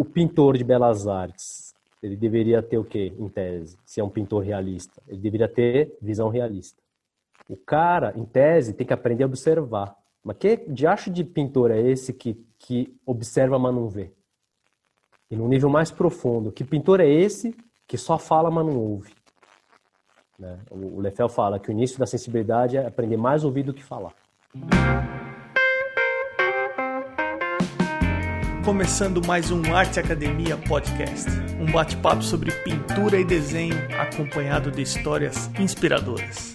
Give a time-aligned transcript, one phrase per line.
[0.00, 3.76] o pintor de belas artes, ele deveria ter o quê, em tese?
[3.84, 6.82] Se é um pintor realista, ele deveria ter visão realista.
[7.46, 9.94] O cara, em tese, tem que aprender a observar.
[10.24, 14.10] Mas que diacho de pintor é esse que, que observa, mas não vê?
[15.30, 17.54] E no nível mais profundo, que pintor é esse
[17.86, 19.12] que só fala, mas não ouve?
[20.38, 20.60] Né?
[20.70, 24.14] O Lefel fala que o início da sensibilidade é aprender mais ouvir do que falar.
[28.70, 35.50] Começando mais um Arte Academia Podcast, um bate-papo sobre pintura e desenho acompanhado de histórias
[35.58, 36.54] inspiradoras.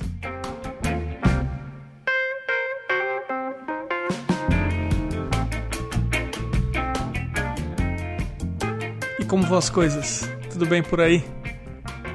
[9.19, 10.21] E como vão as coisas?
[10.49, 11.21] Tudo bem por aí?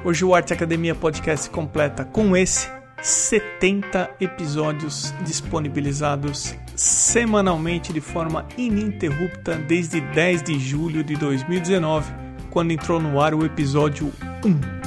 [0.03, 2.67] Hoje o Arte Academia Podcast completa com esse
[3.01, 12.13] 70 episódios disponibilizados semanalmente de forma ininterrupta desde 10 de julho de 2019,
[12.49, 14.11] quando entrou no ar o episódio
[14.45, 14.81] 1.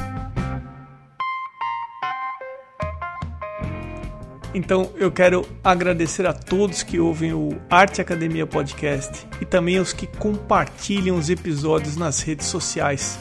[4.55, 9.93] Então eu quero agradecer a todos que ouvem o Arte Academia Podcast e também aos
[9.93, 13.19] que compartilham os episódios nas redes sociais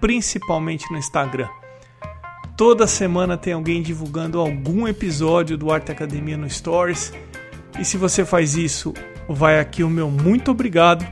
[0.00, 1.48] principalmente no Instagram.
[2.56, 7.12] Toda semana tem alguém divulgando algum episódio do Arte Academia no Stories.
[7.78, 8.94] E se você faz isso,
[9.28, 11.06] vai aqui o meu muito obrigado.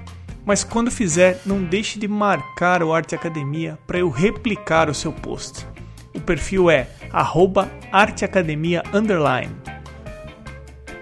[0.46, 5.12] Mas quando fizer, não deixe de marcar o Arte Academia para eu replicar o seu
[5.12, 5.66] post.
[6.14, 6.88] O perfil é
[7.92, 8.82] @arteacademia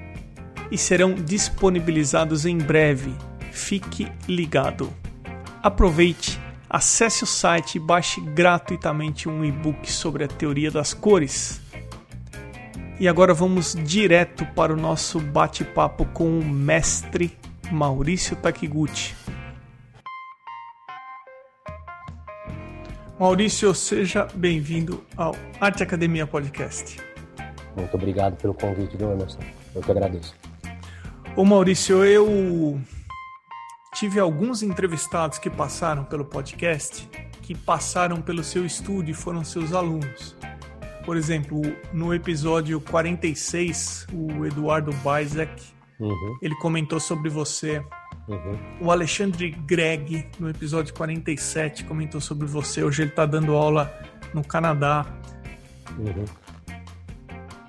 [0.71, 3.15] e serão disponibilizados em breve.
[3.51, 4.93] Fique ligado.
[5.63, 11.61] Aproveite, acesse o site e baixe gratuitamente um e-book sobre a teoria das cores.
[12.99, 17.37] E agora vamos direto para o nosso bate-papo com o mestre
[17.71, 19.15] Maurício Takiguchi.
[23.19, 26.99] Maurício, seja bem-vindo ao Arte Academia Podcast.
[27.75, 29.39] Muito obrigado pelo convite, do Emerson.
[29.75, 30.35] Eu que agradeço.
[31.37, 32.81] Ô Maurício, eu
[33.95, 37.09] tive alguns entrevistados que passaram pelo podcast,
[37.43, 40.35] que passaram pelo seu estúdio e foram seus alunos.
[41.05, 41.61] Por exemplo,
[41.93, 45.63] no episódio 46, o Eduardo Baizek,
[46.01, 46.39] uhum.
[46.41, 47.85] ele comentou sobre você
[48.29, 48.59] Uhum.
[48.81, 52.83] O Alexandre Greg, no episódio 47, comentou sobre você.
[52.83, 53.93] Hoje ele está dando aula
[54.35, 55.07] no Canadá.
[55.97, 56.25] Uhum.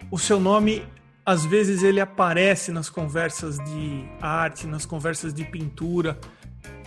[0.10, 0.84] O seu nome,
[1.28, 6.18] às vezes, ele aparece nas conversas de arte, nas conversas de pintura,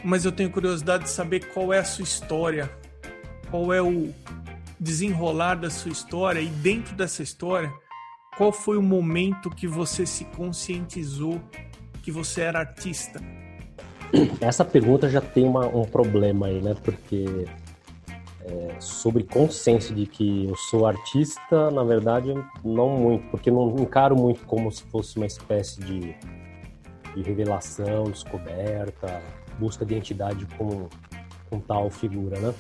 [0.02, 2.70] mas eu tenho curiosidade de saber qual é a sua história,
[3.50, 4.14] qual é o
[4.80, 7.70] desenrolar da sua história e dentro dessa história,
[8.34, 11.38] qual foi o momento que você se conscientizou
[12.02, 13.20] que você era artista?
[14.40, 16.74] Essa pergunta já tem uma, um problema aí, né?
[16.82, 17.44] Porque
[18.44, 22.32] é, sobre consenso de que eu sou artista, na verdade,
[22.64, 26.14] não muito, porque não encaro muito como se fosse uma espécie de,
[27.14, 29.22] de revelação, descoberta,
[29.58, 30.88] busca de identidade com,
[31.50, 32.54] com tal figura, né?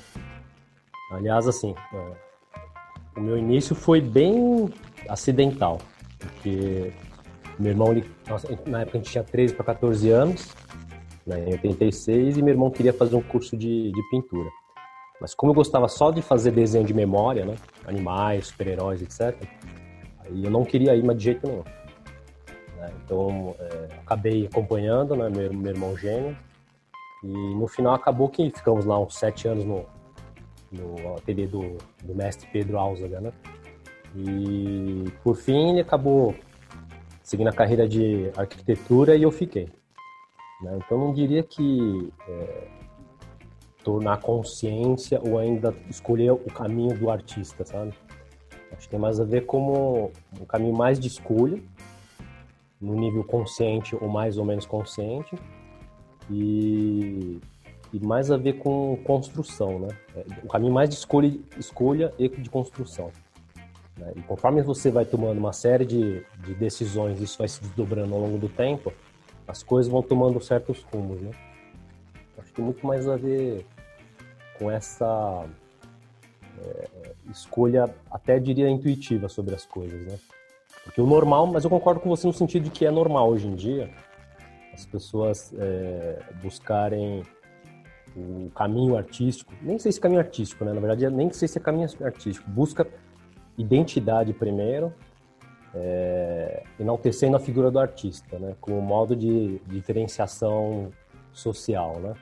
[1.12, 2.12] Aliás, assim, é,
[3.16, 4.72] o meu início foi bem
[5.08, 5.78] acidental,
[6.18, 6.92] porque
[7.58, 8.04] meu irmão, ele,
[8.66, 10.54] na época a gente tinha 13 para 14 anos,
[11.26, 14.48] né, em 86, e meu irmão queria fazer um curso de, de pintura.
[15.20, 19.36] Mas como eu gostava só de fazer desenho de memória, né, animais, super-heróis, etc.,
[20.20, 21.64] aí eu não queria ir, de jeito nenhum.
[22.76, 26.36] Né, então, é, acabei acompanhando né, meu, meu irmão gêmeo,
[27.22, 29.84] e no final acabou que ficamos lá uns sete anos no,
[30.72, 33.32] no ateliê do, do mestre Pedro Álzaga, né?
[34.16, 36.34] E por fim ele acabou
[37.22, 39.68] seguindo a carreira de arquitetura e eu fiquei.
[40.62, 40.78] Né?
[40.84, 42.68] Então, não diria que é,
[43.82, 47.92] tornar consciência ou ainda escolher o caminho do artista, sabe?
[48.72, 51.60] Acho que tem mais a ver como um caminho mais de escolha,
[52.80, 55.34] no nível consciente ou mais ou menos consciente,
[56.30, 57.38] e,
[57.92, 59.88] e mais a ver com construção, né?
[60.14, 63.10] É, um caminho mais de escolha, escolha e de construção.
[63.96, 64.12] Né?
[64.16, 68.20] E conforme você vai tomando uma série de, de decisões, isso vai se desdobrando ao
[68.20, 68.92] longo do tempo,
[69.46, 71.32] as coisas vão tomando certos rumos, né?
[72.50, 73.64] Acho que tem muito mais a ver
[74.58, 75.46] com essa
[76.58, 76.88] é,
[77.30, 80.18] escolha, até diria intuitiva sobre as coisas, né?
[80.84, 83.46] Porque o normal, mas eu concordo com você no sentido de que é normal hoje
[83.46, 83.90] em dia
[84.72, 87.22] as pessoas é, buscarem
[88.16, 90.72] o, caminho artístico, nem sei se caminho artístico, né?
[90.72, 92.50] Na verdade, nem sei se é caminho artístico.
[92.50, 92.86] Busca
[93.56, 94.92] identidade primeiro,
[95.74, 98.56] é, enaltecendo a figura do artista, né?
[98.60, 100.90] Como modo de diferenciação
[101.32, 102.14] social, né?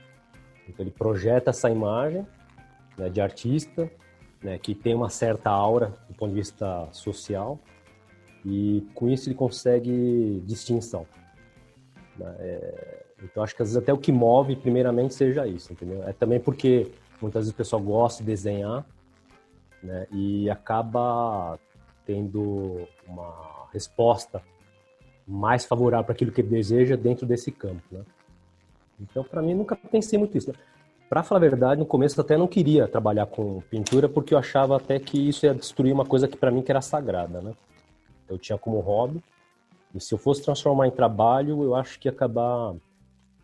[0.68, 2.26] Então ele projeta essa imagem
[2.96, 3.90] né, de artista,
[4.42, 7.58] né, que tem uma certa aura do ponto de vista social
[8.44, 11.06] e com isso ele consegue distinção.
[12.16, 12.34] Né?
[12.38, 16.06] É, então acho que às vezes até o que move primeiramente seja isso, entendeu?
[16.06, 18.86] É também porque muitas vezes o pessoal gosta de desenhar
[19.82, 21.58] né, e acaba
[22.06, 24.42] tendo uma resposta
[25.26, 28.02] mais favorável para aquilo que ele deseja dentro desse campo, né?
[29.00, 30.52] Então, para mim, nunca pensei muito isso.
[31.08, 34.38] Para falar a verdade, no começo eu até não queria trabalhar com pintura porque eu
[34.38, 37.54] achava até que isso ia destruir uma coisa que para mim que era sagrada, né?
[38.28, 39.22] Eu tinha como hobby
[39.94, 42.74] e se eu fosse transformar em trabalho, eu acho que ia acabar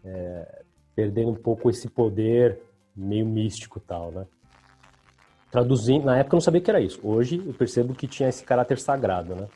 [0.04, 0.62] é,
[0.94, 2.60] perdendo um pouco esse poder
[2.94, 4.26] meio místico tal, né?
[5.50, 7.00] Traduzindo, na época eu não sabia que era isso.
[7.02, 9.48] Hoje eu percebo que tinha esse caráter sagrado, né?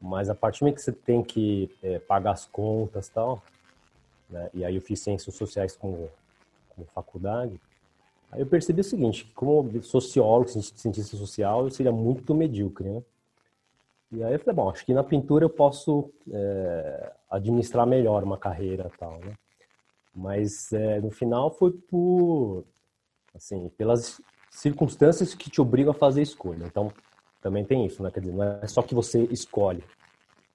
[0.00, 3.42] Mas a partir do momento que você tem que é, pagar as contas tal,
[4.28, 4.50] né?
[4.54, 6.10] e aí eu fiz ciências sociais como,
[6.74, 7.60] como faculdade,
[8.30, 13.02] aí eu percebi o seguinte, que como sociólogo, cientista social, eu seria muito medíocre, né?
[14.12, 18.38] E aí eu falei, bom, acho que na pintura eu posso é, administrar melhor uma
[18.38, 19.34] carreira tal, né?
[20.14, 22.64] Mas é, no final foi por,
[23.34, 26.64] assim, pelas circunstâncias que te obrigam a fazer escolha.
[26.64, 26.92] Então,
[27.40, 28.10] também tem isso, né?
[28.12, 29.82] Quer dizer, não é só que você escolhe.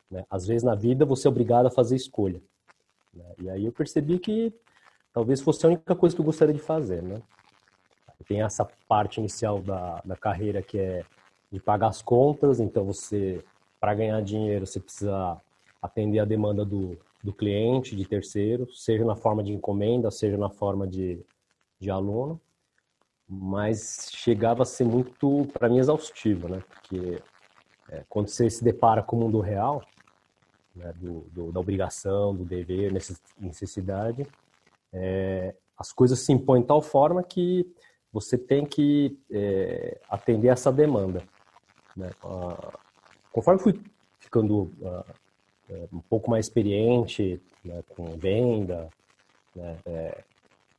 [0.09, 0.25] Né?
[0.29, 2.41] Às vezes na vida você é obrigado a fazer escolha.
[3.19, 3.33] Né?
[3.39, 4.53] E aí eu percebi que
[5.13, 7.21] talvez fosse a única coisa que eu gostaria de fazer, né?
[8.27, 11.03] Tem essa parte inicial da, da carreira que é
[11.51, 13.43] de pagar as contas, então você,
[13.79, 15.41] para ganhar dinheiro, você precisa
[15.81, 20.49] atender a demanda do, do cliente, de terceiro, seja na forma de encomenda, seja na
[20.49, 21.19] forma de,
[21.79, 22.39] de aluno,
[23.27, 26.61] mas chegava a ser muito, para mim, exaustivo, né?
[26.69, 27.19] Porque
[27.89, 29.81] é, quando você se depara com o mundo real,
[30.75, 32.91] né, do, do, da obrigação, do dever,
[33.39, 34.25] necessidade,
[34.93, 37.65] é, as coisas se impõem de tal forma que
[38.11, 41.23] você tem que é, atender essa demanda.
[41.95, 42.09] Né?
[42.23, 42.77] Ah,
[43.31, 43.81] conforme fui
[44.19, 45.05] ficando ah,
[45.91, 48.89] um pouco mais experiente né, com venda,
[49.55, 50.23] né, é,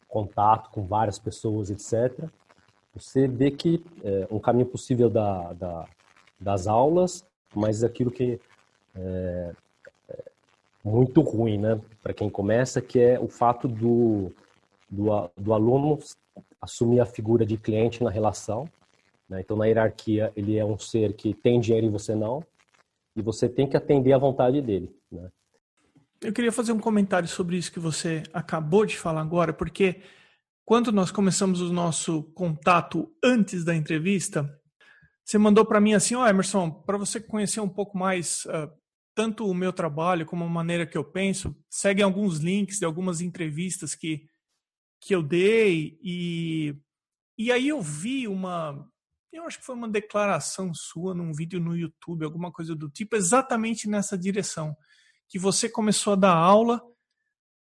[0.08, 2.28] contato com várias pessoas, etc.,
[2.92, 5.88] você vê que é um caminho possível da, da,
[6.40, 8.40] das aulas, mas aquilo que
[8.96, 9.54] é
[10.84, 14.32] muito ruim, né, para quem começa, que é o fato do,
[14.88, 15.98] do, do aluno
[16.60, 18.68] assumir a figura de cliente na relação.
[19.28, 19.40] Né?
[19.40, 22.44] Então, na hierarquia, ele é um ser que tem dinheiro e você não,
[23.14, 24.94] e você tem que atender à vontade dele.
[25.10, 25.28] Né?
[26.20, 30.02] Eu queria fazer um comentário sobre isso que você acabou de falar agora, porque
[30.64, 34.48] quando nós começamos o nosso contato antes da entrevista,
[35.24, 38.70] você mandou para mim assim, ó oh, Emerson, para você conhecer um pouco mais uh,
[39.14, 43.20] tanto o meu trabalho como a maneira que eu penso, segue alguns links de algumas
[43.20, 44.26] entrevistas que,
[45.00, 46.76] que eu dei e,
[47.38, 48.86] e aí eu vi uma,
[49.32, 53.14] eu acho que foi uma declaração sua num vídeo no YouTube, alguma coisa do tipo,
[53.16, 54.76] exatamente nessa direção.
[55.28, 56.82] Que você começou a dar aula,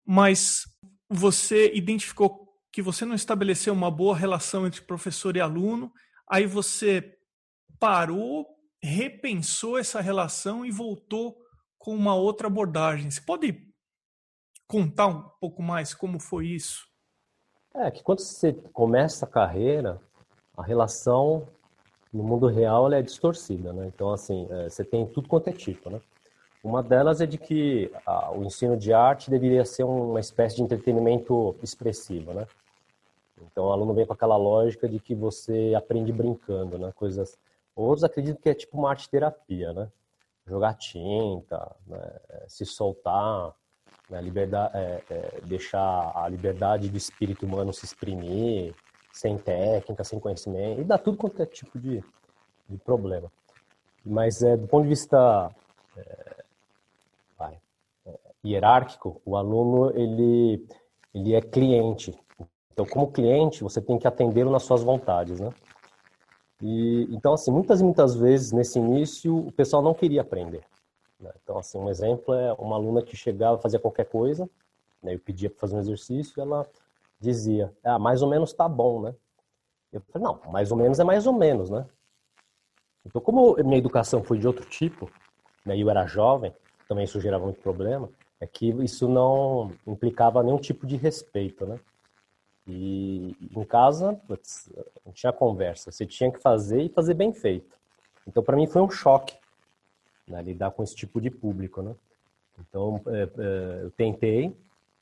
[0.04, 0.64] mas
[1.08, 5.90] você identificou que você não estabeleceu uma boa relação entre professor e aluno,
[6.28, 7.16] aí você
[7.78, 8.46] parou,
[8.86, 11.36] repensou essa relação e voltou
[11.78, 13.10] com uma outra abordagem.
[13.10, 13.66] Você pode
[14.66, 16.86] contar um pouco mais como foi isso?
[17.74, 20.00] É que quando você começa a carreira,
[20.56, 21.46] a relação
[22.12, 23.86] no mundo real é distorcida, né?
[23.86, 26.00] Então, assim, é, você tem tudo quanto é tipo, né?
[26.64, 27.92] Uma delas é de que
[28.34, 32.46] o ensino de arte deveria ser uma espécie de entretenimento expressivo, né?
[33.40, 36.92] Então, o aluno vem com aquela lógica de que você aprende brincando, né?
[36.96, 37.38] Coisas...
[37.76, 39.92] Outros acreditam que é tipo uma arte terapia, né?
[40.46, 42.20] Jogar tinta, né?
[42.48, 43.54] se soltar,
[44.08, 44.22] né?
[44.22, 48.74] liberdade, é, é, deixar a liberdade do espírito humano se exprimir,
[49.12, 52.02] sem técnica, sem conhecimento, e dá tudo quanto é tipo de,
[52.68, 53.30] de problema.
[54.04, 55.50] Mas é, do ponto de vista
[55.96, 56.44] é,
[57.38, 57.58] vai,
[58.06, 60.66] é, hierárquico, o aluno ele,
[61.12, 62.18] ele é cliente.
[62.72, 65.50] Então, como cliente, você tem que atendê-lo nas suas vontades, né?
[66.62, 70.62] E, então, assim, muitas e muitas vezes, nesse início, o pessoal não queria aprender.
[71.20, 71.30] Né?
[71.42, 74.48] Então, assim, um exemplo é uma aluna que chegava, fazia qualquer coisa,
[75.02, 75.14] né?
[75.14, 76.66] eu pedia para fazer um exercício, ela
[77.20, 79.14] dizia, ah, mais ou menos tá bom, né?
[79.92, 81.86] Eu falei, não, mais ou menos é mais ou menos, né?
[83.04, 85.10] Então, como minha educação foi de outro tipo,
[85.64, 86.52] né, e eu era jovem,
[86.88, 88.10] também isso gerava muito problema,
[88.40, 91.78] é que isso não implicava nenhum tipo de respeito, né?
[92.66, 94.72] E em casa, putz,
[95.04, 95.92] não tinha conversa.
[95.92, 97.76] Você tinha que fazer e fazer bem feito.
[98.26, 99.36] Então, para mim, foi um choque
[100.26, 101.94] né, lidar com esse tipo de público, né?
[102.58, 104.56] Então, é, é, eu tentei,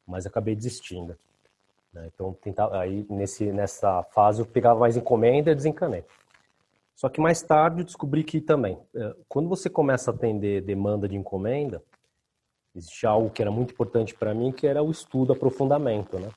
[0.06, 1.16] mas acabei desistindo.
[1.92, 2.10] Né?
[2.12, 6.04] Então, tentava, aí nesse, nessa fase eu pegava mais encomenda e desencanei.
[6.94, 11.08] Só que mais tarde eu descobri que também, é, quando você começa a atender demanda
[11.08, 11.82] de encomenda,
[12.74, 16.28] existe algo que era muito importante para mim, que era o estudo, aprofundamento, né?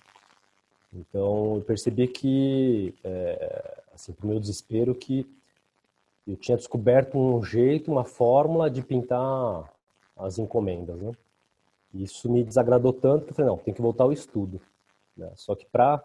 [0.93, 5.25] Então, eu percebi que, é, assim, para o meu desespero, que
[6.27, 9.71] eu tinha descoberto um jeito, uma fórmula de pintar
[10.15, 11.11] as encomendas, né?
[11.93, 14.61] Isso me desagradou tanto que eu falei, não, tem que voltar ao estudo.
[15.15, 15.31] Né?
[15.35, 16.03] Só que para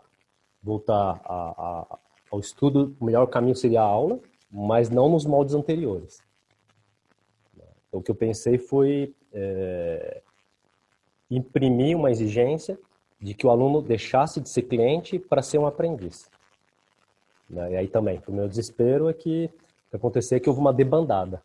[0.63, 1.99] voltar a, a,
[2.31, 4.21] ao estudo, o melhor caminho seria a aula,
[4.51, 6.23] mas não nos moldes anteriores.
[7.89, 10.23] Então, o que eu pensei foi é,
[11.31, 12.79] imprimir uma exigência
[13.23, 16.29] de que o aluno deixasse de ser cliente para ser um aprendiz.
[17.49, 17.73] Né?
[17.73, 19.49] E aí também, o meu desespero é que
[19.93, 21.41] acontecer é que houve uma debandada.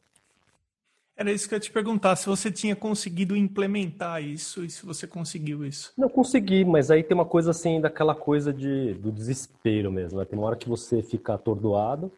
[1.15, 4.85] Era isso que eu ia te perguntar, se você tinha conseguido implementar isso e se
[4.85, 5.91] você conseguiu isso.
[5.97, 10.19] Não consegui, mas aí tem uma coisa assim, daquela coisa de, do desespero mesmo.
[10.19, 10.25] Né?
[10.25, 12.11] Tem uma hora que você fica atordoado,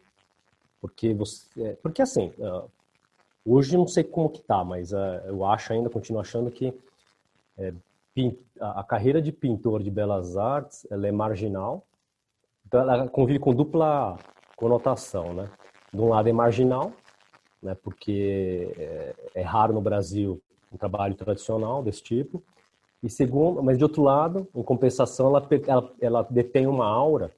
[0.80, 1.46] porque você.
[1.58, 2.70] É, porque assim, uh,
[3.44, 6.72] hoje não sei como que tá, mas eu acho ainda, continuo achando que
[7.56, 7.72] é,
[8.60, 11.86] a, carreira de pintor de belas artes ela é marginal,
[12.66, 14.18] então ela convive com dupla
[14.56, 15.48] conotação, né?
[15.92, 16.92] de um lado é marginal,
[17.62, 20.40] né, porque é, é, raro no Brasil
[20.72, 22.42] um trabalho tradicional desse tipo,
[23.02, 27.32] e segundo, mas de outro lado, em compensação, ela, ela, ela detém uma aura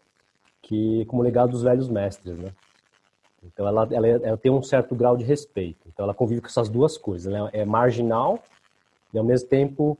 [0.60, 2.52] que como legado dos velhos mestres, né?
[3.44, 5.88] Então ela, ela, ela, tem um certo grau de respeito.
[5.88, 7.32] Então ela convive com essas duas coisas.
[7.32, 8.38] Ela é marginal
[9.12, 9.98] e ao mesmo tempo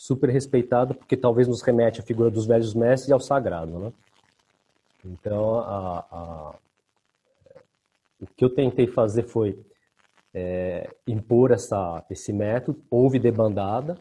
[0.00, 3.92] super respeitada, porque talvez nos remete à figura dos velhos mestres e ao sagrado, né?
[5.04, 6.54] Então a, a
[8.18, 9.62] o que eu tentei fazer foi
[10.32, 13.98] é, impor essa, esse método, houve debandada,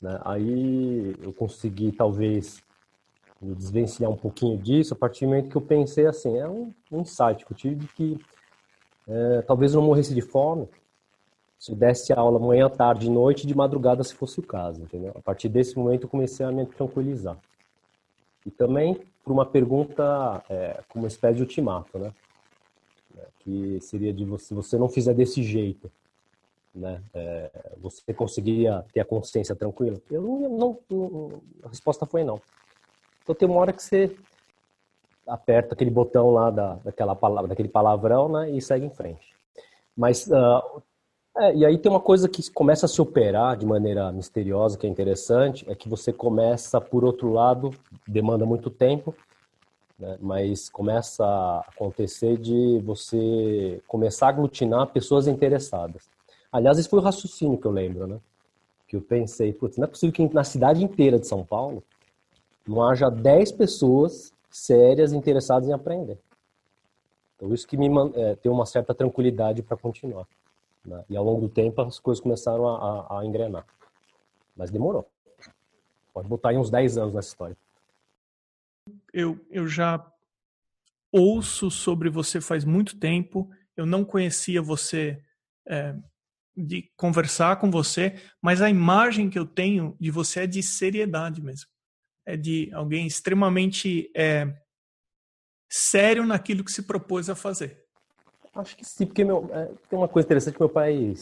[0.00, 0.20] né?
[0.24, 2.62] aí eu consegui talvez
[3.42, 7.00] desvencilhar um pouquinho disso a partir do momento que eu pensei assim, é um, um
[7.00, 8.20] insight que eu tive de que
[9.08, 10.68] é, talvez eu não morresse de fome
[11.58, 15.12] se eu desse aula manhã, tarde, noite de madrugada, se fosse o caso, entendeu?
[15.16, 17.36] A partir desse momento eu comecei a me tranquilizar.
[18.46, 22.12] E também por uma pergunta é, como uma espécie de ultimato, né?
[23.40, 25.90] que seria de você, se você não fizer desse jeito,
[26.74, 30.00] né, é, você conseguiria ter a consciência tranquila?
[30.10, 32.40] Eu não, não, a resposta foi não.
[33.22, 34.14] Então tem uma hora que você
[35.26, 39.34] aperta aquele botão lá da, daquela palavra, daquele palavrão, né, e segue em frente.
[39.96, 40.82] Mas uh,
[41.38, 44.86] é, e aí tem uma coisa que começa a se operar de maneira misteriosa, que
[44.86, 47.72] é interessante, é que você começa, por outro lado,
[48.06, 49.14] demanda muito tempo,
[49.98, 50.18] né?
[50.20, 56.08] mas começa a acontecer de você começar a aglutinar pessoas interessadas.
[56.50, 58.18] Aliás, esse foi o raciocínio que eu lembro, né?
[58.88, 61.84] Que eu pensei, putz, não é possível que na cidade inteira de São Paulo
[62.66, 66.18] não haja 10 pessoas sérias interessadas em aprender.
[67.36, 70.26] Então, isso que me é, tem uma certa tranquilidade para continuar.
[70.88, 71.04] Né?
[71.08, 73.66] E ao longo do tempo as coisas começaram a, a, a engrenar.
[74.56, 75.08] Mas demorou.
[76.12, 77.56] Pode botar aí uns 10 anos nessa história
[79.12, 80.04] eu, eu já
[81.12, 83.50] ouço sobre você faz muito tempo.
[83.76, 85.22] Eu não conhecia você
[85.66, 85.94] é,
[86.56, 91.42] de conversar com você, mas a imagem que eu tenho de você é de seriedade
[91.42, 91.68] mesmo.
[92.26, 94.54] É de alguém extremamente é,
[95.70, 97.84] sério naquilo que se propôs a fazer.
[98.58, 101.14] Acho que sim, porque meu, é, tem uma coisa interessante que meu pai.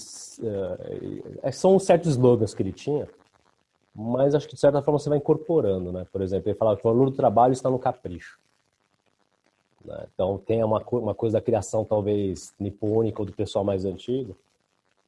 [1.42, 3.06] É, são certos slogans que ele tinha
[3.98, 6.06] mas acho que de certa forma você vai incorporando, né?
[6.12, 8.38] Por exemplo, ele falava que o valor do trabalho está no capricho.
[9.82, 10.06] Né?
[10.12, 14.36] Então tem uma, uma coisa da criação talvez nipônica ou do pessoal mais antigo,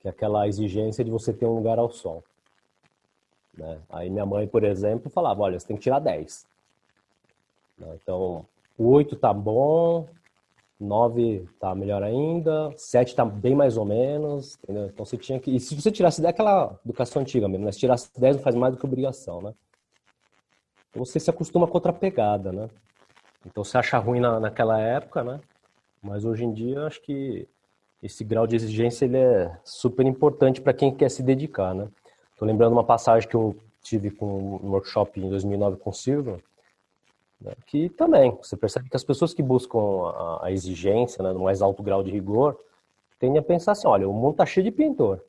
[0.01, 2.25] que é aquela exigência de você ter um lugar ao sol.
[3.55, 3.79] Né?
[3.91, 6.47] Aí minha mãe, por exemplo, falava, olha, você tem que tirar 10.
[7.77, 7.99] Né?
[8.03, 8.47] Então,
[8.79, 10.09] o 8 tá bom,
[10.81, 14.87] 9 tá melhor ainda, 7 tá bem mais ou menos, entendeu?
[14.87, 15.55] Então você tinha que.
[15.55, 17.73] E se você tirasse daquela educação antiga mesmo, né?
[17.73, 19.55] Se tirasse 10 não faz mais do que obrigação, né?
[20.91, 22.69] Então você se acostuma com outra pegada, né?
[23.45, 25.41] Então você acha ruim na, naquela época, né?
[26.03, 27.49] Mas hoje em dia eu acho que
[28.03, 31.89] esse grau de exigência ele é super importante para quem quer se dedicar, né?
[32.37, 36.39] Tô lembrando uma passagem que eu tive com um workshop em 2009 com o Silva,
[37.41, 37.53] né?
[37.67, 41.63] Que também, você percebe que as pessoas que buscam a, a exigência, né, no mais
[41.63, 42.59] alto grau de rigor,
[43.19, 45.23] tendem a pensar assim, olha, o mundo está cheio de pintor.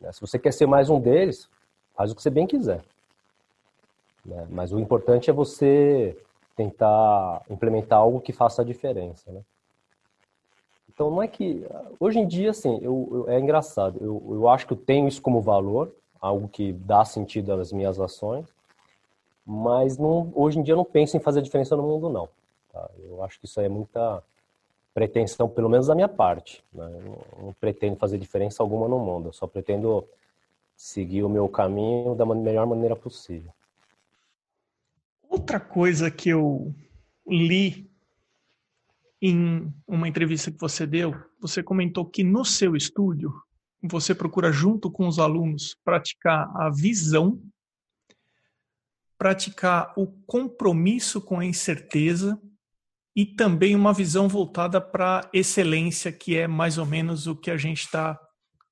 [0.00, 0.12] Né?
[0.12, 1.48] Se você quer ser mais um deles,
[1.94, 2.82] faz o que você bem quiser.
[4.24, 4.46] Né?
[4.50, 6.16] Mas o importante é você
[6.56, 9.30] tentar implementar algo que faça a diferença.
[9.30, 9.40] Né?
[10.92, 11.64] Então, não é que.
[12.00, 13.98] Hoje em dia, assim, eu, eu, é engraçado.
[14.00, 18.00] Eu, eu acho que eu tenho isso como valor, algo que dá sentido às minhas
[18.00, 18.52] ações,
[19.50, 22.28] mas não, hoje em dia eu não penso em fazer diferença no mundo, não.
[22.70, 22.90] Tá?
[22.98, 24.22] Eu acho que isso aí é muita
[24.92, 26.62] pretensão, pelo menos da minha parte.
[26.70, 26.86] Né?
[26.86, 30.04] Não, não pretendo fazer diferença alguma no mundo, eu só pretendo
[30.76, 33.50] seguir o meu caminho da melhor maneira possível.
[35.30, 36.74] Outra coisa que eu
[37.26, 37.90] li
[39.22, 43.32] em uma entrevista que você deu, você comentou que no seu estúdio
[43.82, 47.40] você procura, junto com os alunos, praticar a visão,
[49.18, 52.40] praticar o compromisso com a incerteza
[53.16, 57.56] e também uma visão voltada para excelência, que é mais ou menos o que a
[57.56, 58.18] gente está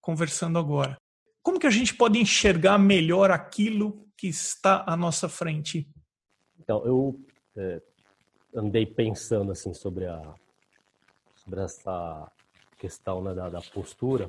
[0.01, 0.97] conversando agora.
[1.43, 5.89] Como que a gente pode enxergar melhor aquilo que está à nossa frente?
[6.61, 7.21] Então, eu
[7.57, 7.83] é,
[8.55, 10.35] andei pensando assim sobre a
[11.37, 12.31] sobre essa
[12.77, 14.29] questão né, da, da, postura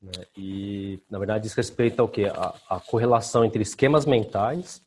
[0.00, 4.82] né, e na verdade diz respeito ao que a, a, correlação entre esquemas mentais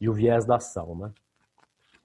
[0.00, 1.10] e o viés da ação, né?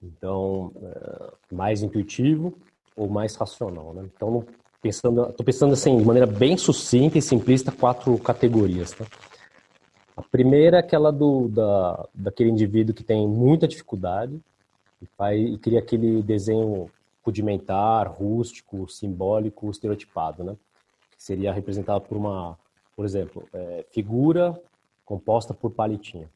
[0.02, 2.54] Então, é, mais intuitivo
[2.96, 4.08] ou mais racional, né?
[4.14, 4.44] Então,
[4.80, 9.06] pensando, estou pensando assim de maneira bem sucinta e simplista quatro categorias, tá?
[10.16, 14.38] A primeira é aquela do, da, daquele indivíduo que tem muita dificuldade
[15.00, 16.90] e, faz, e cria aquele desenho
[17.24, 20.56] rudimentar, rústico, simbólico, estereotipado, né?
[21.16, 22.58] Que seria representado por uma,
[22.94, 24.60] por exemplo, é, figura
[25.04, 26.28] composta por palitinho.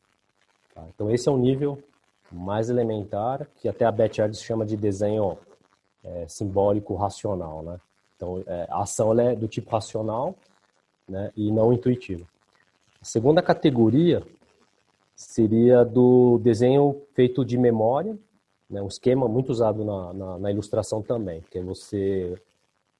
[0.76, 0.84] Tá?
[0.94, 1.82] Então esse é um nível
[2.30, 5.38] mais elementar que até a Beth Edwards chama de desenho
[6.04, 7.80] é, simbólico racional, né?
[8.14, 10.36] Então é, a ação é do tipo racional,
[11.08, 11.32] né?
[11.34, 12.28] E não intuitivo.
[13.00, 14.22] A segunda categoria
[15.14, 18.18] seria do desenho feito de memória,
[18.68, 18.82] né?
[18.82, 22.38] um esquema muito usado na, na, na, ilustração também, que é você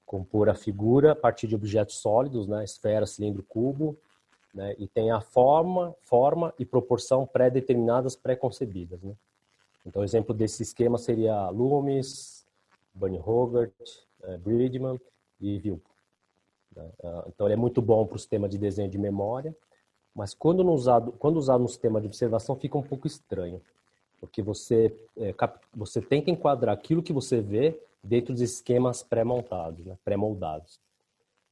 [0.06, 2.64] compor a figura a partir de objetos sólidos, né?
[2.64, 3.98] esfera, cilindro, cubo,
[4.56, 4.74] né?
[4.78, 9.02] e tem a forma, forma e proporção pré-determinadas, pré-concebidas.
[9.02, 9.14] Né?
[9.84, 12.46] Então, exemplo desse esquema seria Loomis,
[12.94, 13.72] Bernie Hogarth,
[14.22, 14.98] eh, Bridgman
[15.38, 15.90] e Vilpo.
[16.74, 16.88] Né?
[17.04, 19.54] Ah, então, ele é muito bom para o sistema de desenho de memória,
[20.14, 23.60] mas quando usado, quando usado no sistema de observação fica um pouco estranho,
[24.18, 25.34] porque você, é,
[25.74, 30.80] você tenta enquadrar aquilo que você vê dentro dos esquemas pré-montados, né, pré-moldados.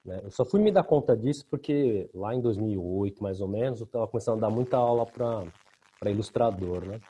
[0.04, 0.20] Né?
[0.22, 3.86] Eu só fui me dar conta disso porque lá em 2008, mais ou menos, eu
[3.86, 7.00] estava começando a dar muita aula para ilustrador, né?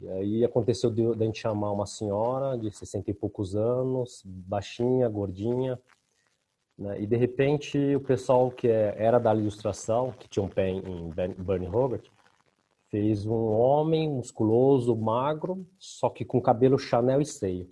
[0.00, 4.22] E aí aconteceu de, de a gente chamar uma senhora de 60 e poucos anos,
[4.24, 5.78] baixinha, gordinha,
[6.76, 7.00] né?
[7.00, 11.10] E de repente o pessoal que é, era da ilustração, que tinha um pé em
[11.38, 12.10] Bernie Hogarth,
[12.90, 17.70] fez um homem musculoso, magro, só que com cabelo Chanel e seio.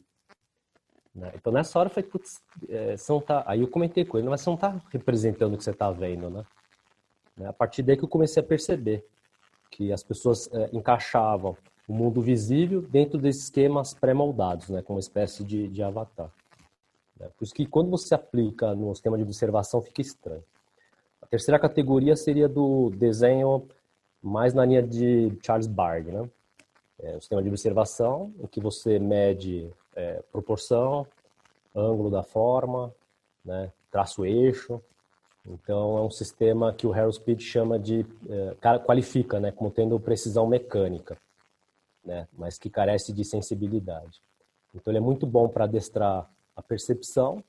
[1.14, 1.33] Né?
[1.35, 3.42] Então nessa hora falei, putz, é, você não tá...
[3.46, 6.31] aí eu comentei com ele, mas você não está representando o que você está vendo,
[6.31, 6.44] né?
[7.37, 7.49] né?
[7.49, 9.05] A partir daí que eu comecei a perceber
[9.70, 11.57] que as pessoas é, encaixavam
[11.88, 14.83] o mundo visível dentro desses esquemas pré-moldados, né?
[14.83, 16.31] como uma espécie de, de avatar.
[17.18, 17.29] Né?
[17.37, 20.44] Por isso que quando você aplica no sistema de observação fica estranho.
[21.20, 23.68] A terceira categoria seria do desenho
[24.23, 26.29] mais na linha de Charles Bard, né?
[27.02, 31.06] É o sistema de observação, em que você mede é, proporção,
[31.74, 32.94] ângulo da forma,
[33.44, 34.80] né, traço eixo.
[35.46, 39.98] Então, é um sistema que o Harold Speed chama de, é, qualifica né, como tendo
[39.98, 41.16] precisão mecânica,
[42.04, 44.20] né, mas que carece de sensibilidade.
[44.74, 47.42] Então, ele é muito bom para adestrar a percepção,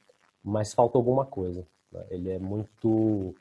[0.43, 1.65] mas falta alguma coisa.
[1.91, 2.05] Né?
[2.09, 3.35] Ele é muito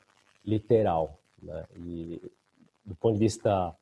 [0.45, 1.17] literal.
[1.41, 1.65] Né?
[1.77, 2.21] E,
[2.85, 3.75] do ponto de vista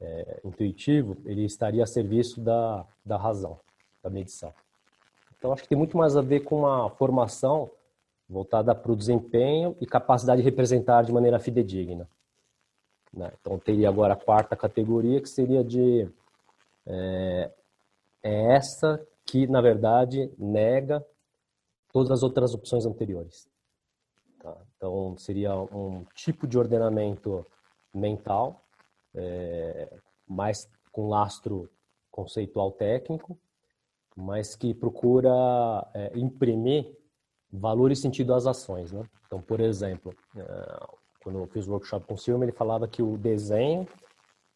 [0.00, 3.60] é, intuitivo, ele estaria a serviço da, da razão,
[4.02, 4.52] da medição.
[5.36, 7.70] Então, acho que tem muito mais a ver com uma formação
[8.28, 12.08] voltada para o desempenho e capacidade de representar de maneira fidedigna.
[13.12, 13.32] Né?
[13.40, 16.08] Então, teria agora a quarta categoria, que seria de.
[16.86, 17.50] É,
[18.22, 21.04] é essa que, na verdade, nega
[21.92, 23.48] todas as outras opções anteriores.
[24.38, 24.56] Tá?
[24.76, 27.44] Então, seria um tipo de ordenamento
[27.92, 28.59] mental,
[29.14, 29.92] é,
[30.28, 31.68] mais com lastro
[32.10, 33.38] conceitual técnico,
[34.16, 35.30] mas que procura
[35.94, 36.96] é, imprimir
[37.52, 38.92] valor e sentido às ações.
[38.92, 39.02] Né?
[39.26, 40.86] Então, por exemplo, é,
[41.22, 43.86] quando eu fiz o workshop com o Silma, ele falava que o desenho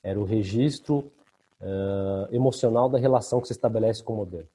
[0.02, 1.10] era o registro
[1.60, 4.48] é, emocional da relação que se estabelece com o modelo.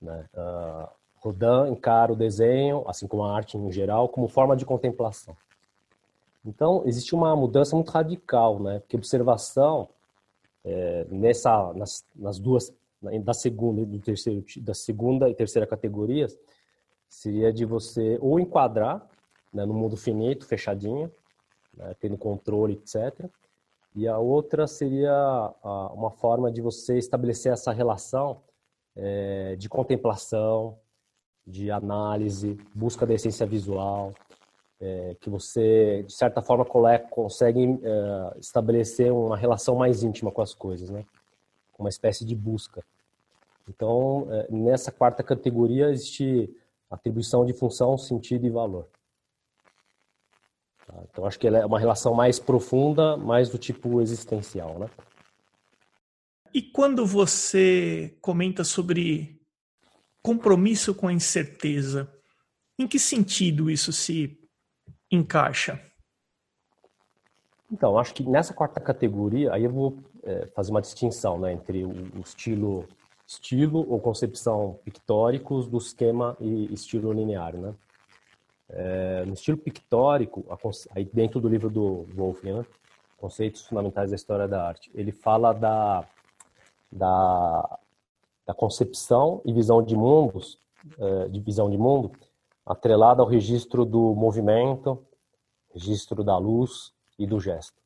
[0.00, 0.24] Né?
[0.34, 5.36] Uh, Rodin encara o desenho, assim como a arte em geral, como forma de contemplação.
[6.44, 8.78] Então, existe uma mudança muito radical, né?
[8.80, 9.88] Porque observação,
[10.64, 12.72] é, nessa, nas, nas duas,
[13.22, 16.38] da segunda e do terceiro, da segunda e terceira categorias,
[17.08, 19.06] seria de você ou enquadrar
[19.52, 21.10] né, no mundo finito, fechadinho,
[21.74, 23.26] né, tendo controle, etc.
[23.94, 28.42] E a outra seria a, uma forma de você estabelecer essa relação
[28.94, 30.78] é, de contemplação,
[31.46, 34.12] de análise, busca da essência visual,
[34.80, 36.64] é, que você, de certa forma,
[37.10, 41.04] consegue é, estabelecer uma relação mais íntima com as coisas, né?
[41.78, 42.82] Uma espécie de busca.
[43.68, 46.50] Então, é, nessa quarta categoria existe
[46.90, 48.88] atribuição de função, sentido e valor.
[50.86, 50.94] Tá?
[51.10, 54.88] Então, acho que ela é uma relação mais profunda, mais do tipo existencial, né?
[56.52, 59.40] E quando você comenta sobre
[60.20, 62.12] compromisso com a incerteza,
[62.76, 64.39] em que sentido isso se
[65.10, 65.80] encaixa?
[67.70, 71.84] Então, acho que nessa quarta categoria, aí eu vou é, fazer uma distinção né, entre
[71.84, 72.86] o, o, estilo,
[73.26, 77.56] estilo ou concepção pictóricos do esquema e estilo linear.
[77.56, 77.74] Né?
[78.68, 80.44] É, no estilo pictórico,
[80.94, 82.64] aí dentro do livro do Wolff, né,
[83.18, 86.04] Conceitos Fundamentais da História da Arte, ele fala da,
[86.90, 87.78] da,
[88.46, 90.58] da concepção e visão de mundos,
[90.98, 92.12] é, de visão de mundo,
[92.70, 95.04] atrelada ao registro do movimento,
[95.74, 97.76] registro da luz e do gesto.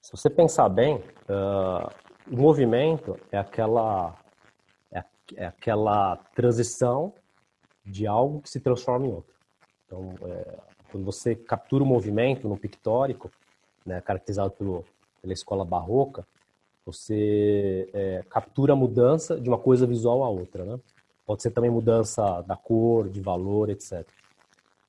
[0.00, 1.90] Se você pensar bem, uh,
[2.32, 4.16] o movimento é aquela
[4.90, 5.04] é,
[5.36, 7.12] é, aquela transição
[7.84, 9.34] de algo que se transforma em outro.
[9.84, 10.58] Então, é,
[10.90, 13.30] quando você captura o movimento no pictórico,
[13.84, 14.84] né, caracterizado pelo,
[15.20, 16.26] pela escola barroca,
[16.84, 20.80] você é, captura a mudança de uma coisa visual a outra, né?
[21.26, 24.06] Pode ser também mudança da cor, de valor, etc.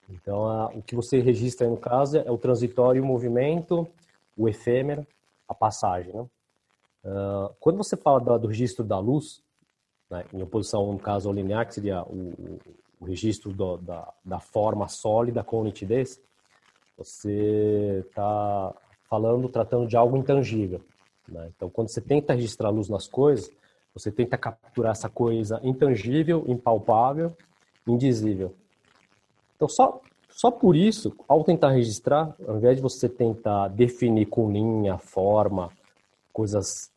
[0.09, 3.87] Então, a, o que você registra aí no caso é o transitório, o movimento,
[4.37, 5.05] o efêmero,
[5.47, 6.13] a passagem.
[6.13, 6.21] Né?
[7.03, 9.41] Uh, quando você fala do, do registro da luz,
[10.09, 12.59] né, em oposição, no caso, ao linear, que seria o,
[12.99, 16.21] o registro do, da, da forma sólida com nitidez,
[16.97, 18.73] você está
[19.09, 20.81] falando, tratando de algo intangível.
[21.27, 21.51] Né?
[21.55, 23.51] Então, quando você tenta registrar a luz nas coisas,
[23.97, 27.35] você tenta capturar essa coisa intangível, impalpável,
[27.87, 28.53] indizível.
[29.55, 34.51] Então, só, só por isso, ao tentar registrar, ao invés de você tentar definir com
[34.51, 35.71] linha, forma,
[36.31, 36.91] coisas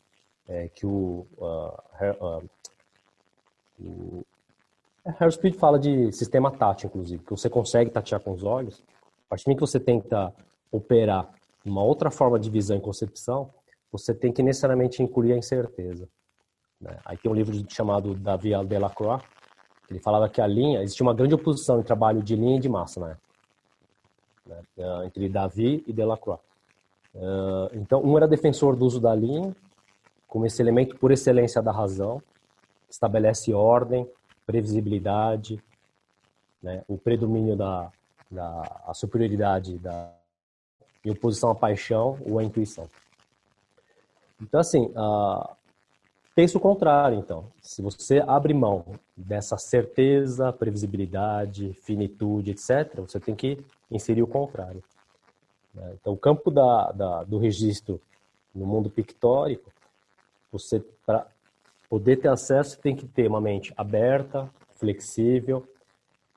[0.46, 2.42] é, que o, uh,
[3.80, 4.24] uh,
[5.18, 8.82] Harry Speed fala de sistema tátil, inclusive, que você consegue tatear com os olhos.
[9.26, 10.34] A partir do que você tenta
[10.70, 11.30] operar
[11.64, 13.50] uma outra forma de visão e concepção,
[13.90, 16.08] você tem que necessariamente incluir a incerteza.
[16.80, 16.98] Né?
[17.04, 19.22] Aí tem um livro chamado Davi Delacroix,
[19.90, 22.68] ele falava que a linha, existia uma grande oposição em trabalho de linha e de
[22.68, 23.16] massa, né?
[24.46, 24.62] né?
[25.04, 26.40] entre Davi e Delacroix.
[27.12, 29.54] Uh, então, um era defensor do uso da linha,
[30.28, 32.22] como esse elemento por excelência da razão,
[32.88, 34.08] estabelece ordem,
[34.46, 35.60] previsibilidade,
[36.62, 36.84] né?
[36.86, 37.90] o predomínio da,
[38.30, 40.12] da a superioridade da,
[41.04, 42.88] em oposição à paixão ou à intuição.
[44.40, 45.56] Então, assim, uh,
[46.40, 47.52] Pensa o contrário, então.
[47.60, 54.82] Se você abre mão dessa certeza, previsibilidade, finitude, etc., você tem que inserir o contrário.
[55.74, 55.96] Né?
[56.00, 58.00] Então, o campo da, da, do registro
[58.54, 59.70] no mundo pictórico,
[60.50, 61.26] você, para
[61.90, 65.68] poder ter acesso, tem que ter uma mente aberta, flexível,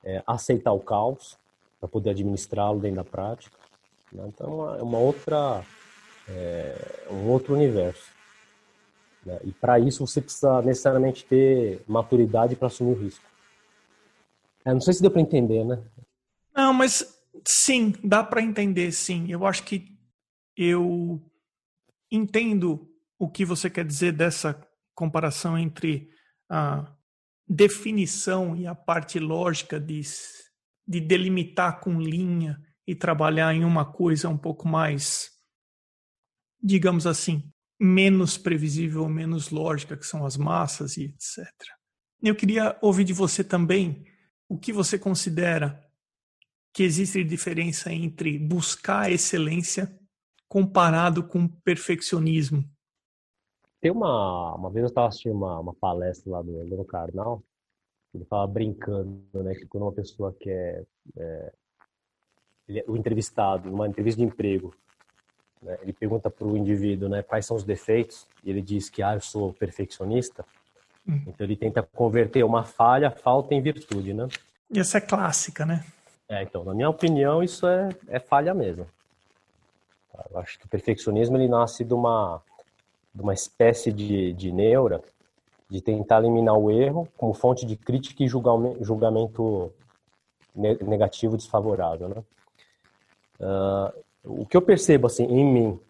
[0.04, 1.38] é, aceitar o caos,
[1.80, 3.56] para poder administrá-lo dentro da prática.
[4.12, 4.24] Né?
[4.28, 5.64] Então, é uma outra,
[6.28, 8.12] é, um outro universo.
[9.24, 9.38] Né?
[9.44, 13.24] E para isso você precisa necessariamente ter maturidade para assumir o risco.
[14.64, 15.82] É, não sei se deu para entender, né?
[16.54, 19.30] Não, mas sim, dá para entender, sim.
[19.30, 19.94] Eu acho que
[20.56, 21.20] eu
[22.10, 24.58] entendo o que você quer dizer dessa
[24.94, 26.08] comparação entre
[26.48, 26.92] a
[27.46, 30.00] definição e a parte lógica de,
[30.86, 35.30] de delimitar com linha e trabalhar em uma coisa um pouco mais,
[36.62, 37.52] digamos assim,
[37.84, 41.46] menos previsível, menos lógica, que são as massas e etc.
[42.22, 44.06] Eu queria ouvir de você também
[44.48, 45.78] o que você considera
[46.72, 49.94] que existe diferença entre buscar excelência
[50.48, 52.64] comparado com perfeccionismo.
[53.80, 57.42] Tem uma, uma vez eu estava assistindo uma, uma palestra lá do Bruno Carnal,
[58.14, 61.52] ele fala brincando, né, que quando uma pessoa quer, é,
[62.68, 64.74] é, o entrevistado, numa entrevista de emprego,
[65.64, 65.78] né?
[65.82, 69.14] Ele pergunta para o indivíduo né, quais são os defeitos, e ele diz que ah,
[69.14, 70.44] eu sou perfeccionista.
[71.08, 71.22] Hum.
[71.26, 74.28] Então ele tenta converter uma falha, falta em virtude, né?
[74.74, 75.84] Essa é clássica, né?
[76.28, 78.86] É, então, na minha opinião, isso é, é falha mesmo.
[80.30, 82.40] Eu acho que o perfeccionismo ele nasce de uma,
[83.14, 85.02] de uma espécie de, de neura
[85.68, 89.72] de tentar eliminar o erro como fonte de crítica e julgamento
[90.54, 92.22] negativo desfavorável, né?
[93.40, 95.80] Uh, o que eu percebo assim em mim,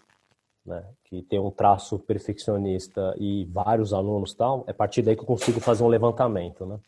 [0.66, 5.23] né, que tem um traço perfeccionista e vários alunos tal, é a partir daí que
[5.23, 6.79] eu consigo fazer um levantamento, né?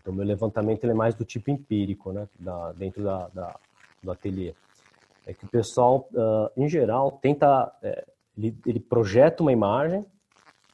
[0.00, 3.56] Então meu levantamento é mais do tipo empírico, né, da, dentro da, da
[4.02, 4.54] do ateliê.
[5.26, 10.04] É que o pessoal, uh, em geral, tenta, é, ele, ele projeta uma imagem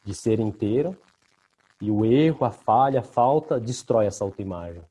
[0.05, 0.97] de ser inteiro
[1.81, 4.83] e o erro, a falha, a falta destrói essa autoimagem.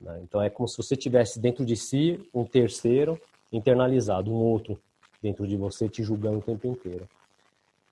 [0.00, 0.20] Né?
[0.22, 3.20] Então é como se você tivesse dentro de si um terceiro
[3.52, 4.78] internalizado, um outro
[5.22, 7.08] dentro de você te julgando o tempo inteiro.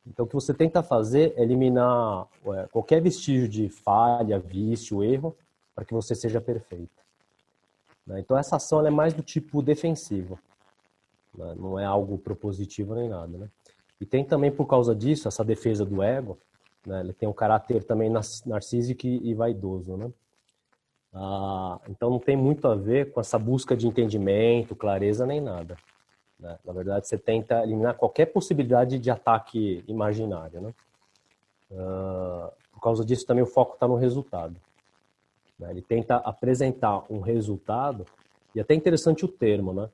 [0.06, 5.36] Então o que você tenta fazer é eliminar é, qualquer vestígio de falha, vício, erro,
[5.74, 7.02] para que você seja perfeito.
[8.06, 8.20] Né?
[8.20, 10.38] Então essa ação é mais do tipo defensivo,
[11.36, 11.54] né?
[11.56, 13.36] não é algo propositivo nem nada.
[13.36, 13.50] Né?
[14.00, 16.38] E tem também por causa disso essa defesa do ego,
[16.86, 17.00] né?
[17.00, 18.10] ele tem um caráter também
[18.46, 19.96] narcísico e vaidoso.
[19.96, 20.12] Né?
[21.18, 25.76] Ah, então não tem muito a ver com essa busca de entendimento, clareza nem nada.
[26.38, 26.58] Né?
[26.62, 30.60] Na verdade, você tenta eliminar qualquer possibilidade de ataque imaginário.
[30.60, 30.74] Né?
[31.72, 34.56] Ah, por causa disso, também o foco está no resultado.
[35.58, 35.70] Né?
[35.70, 38.04] Ele tenta apresentar um resultado,
[38.54, 39.88] e até interessante o termo, né?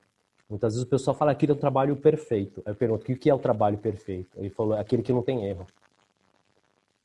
[0.51, 2.63] Muitas vezes o pessoal fala que é um trabalho perfeito.
[2.67, 4.31] Eu pergunto, o que é o trabalho perfeito?
[4.37, 5.67] Ele falou, é aquele que não tem erro.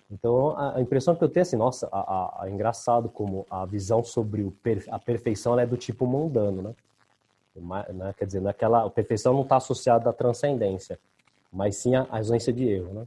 [0.09, 3.65] Então, a, impressão que eu tenho é assim, nossa, a, a, a engraçado como a
[3.65, 4.55] visão sobre o
[4.89, 6.75] a perfeição é do tipo mundano, né?
[7.93, 8.13] né?
[8.17, 10.97] Quer dizer, naquela, a perfeição não está associada à transcendência,
[11.51, 13.05] mas sim à ausência de erro, né?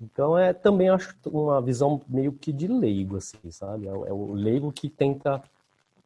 [0.00, 3.86] Então, é também acho uma visão meio que de leigo, assim, sabe?
[3.86, 5.42] É, é o leigo que tenta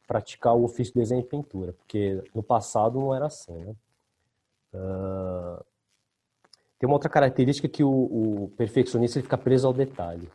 [0.07, 3.75] praticar o ofício de desenho e pintura, porque no passado não era assim, né?
[4.75, 5.65] Uh,
[6.79, 10.29] tem uma outra característica que o, o perfeccionista ele fica preso ao detalhe.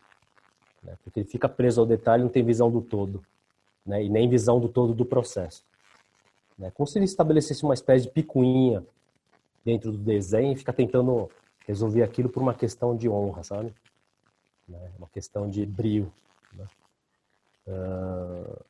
[0.83, 0.95] Né?
[1.03, 3.21] Porque ele fica preso ao detalhe não tem visão do todo.
[3.85, 4.03] Né?
[4.03, 5.63] E nem visão do todo do processo.
[6.57, 6.71] Né?
[6.71, 8.85] Como se ele estabelecesse uma espécie de picuinha
[9.63, 11.29] dentro do desenho e fica tentando
[11.67, 13.73] resolver aquilo por uma questão de honra, sabe?
[14.67, 14.91] Né?
[14.97, 16.11] Uma questão de brio.
[16.53, 16.65] Né?
[17.67, 18.63] Uh,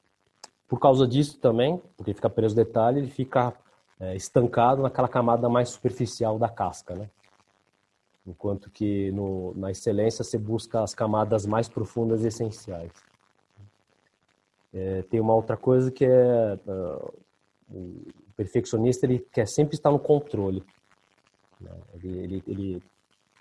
[0.67, 3.53] por causa disso também, porque fica preso ao detalhe, ele fica
[3.99, 7.10] é, estancado naquela camada mais superficial da casca, né?
[8.25, 12.91] Enquanto que no, na excelência você busca as camadas mais profundas e essenciais.
[14.73, 17.13] É, tem uma outra coisa que é uh,
[17.71, 18.05] o
[18.36, 20.63] perfeccionista ele quer sempre estar no controle.
[21.60, 21.71] Né?
[21.95, 22.84] Ele, ele, ele,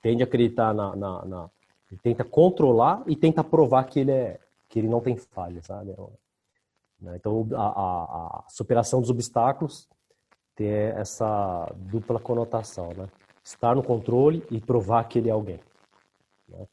[0.03, 1.51] tende a acreditar na, na, na,
[1.91, 5.95] ele tenta controlar e tenta provar que ele é que ele não tem falha, sabe?
[7.01, 7.17] Né?
[7.17, 9.89] Então a, a, a superação dos obstáculos
[10.55, 13.09] tem essa dupla conotação, né?
[13.49, 15.61] Estar no controle e provar que ele é alguém.
[16.49, 16.67] Né?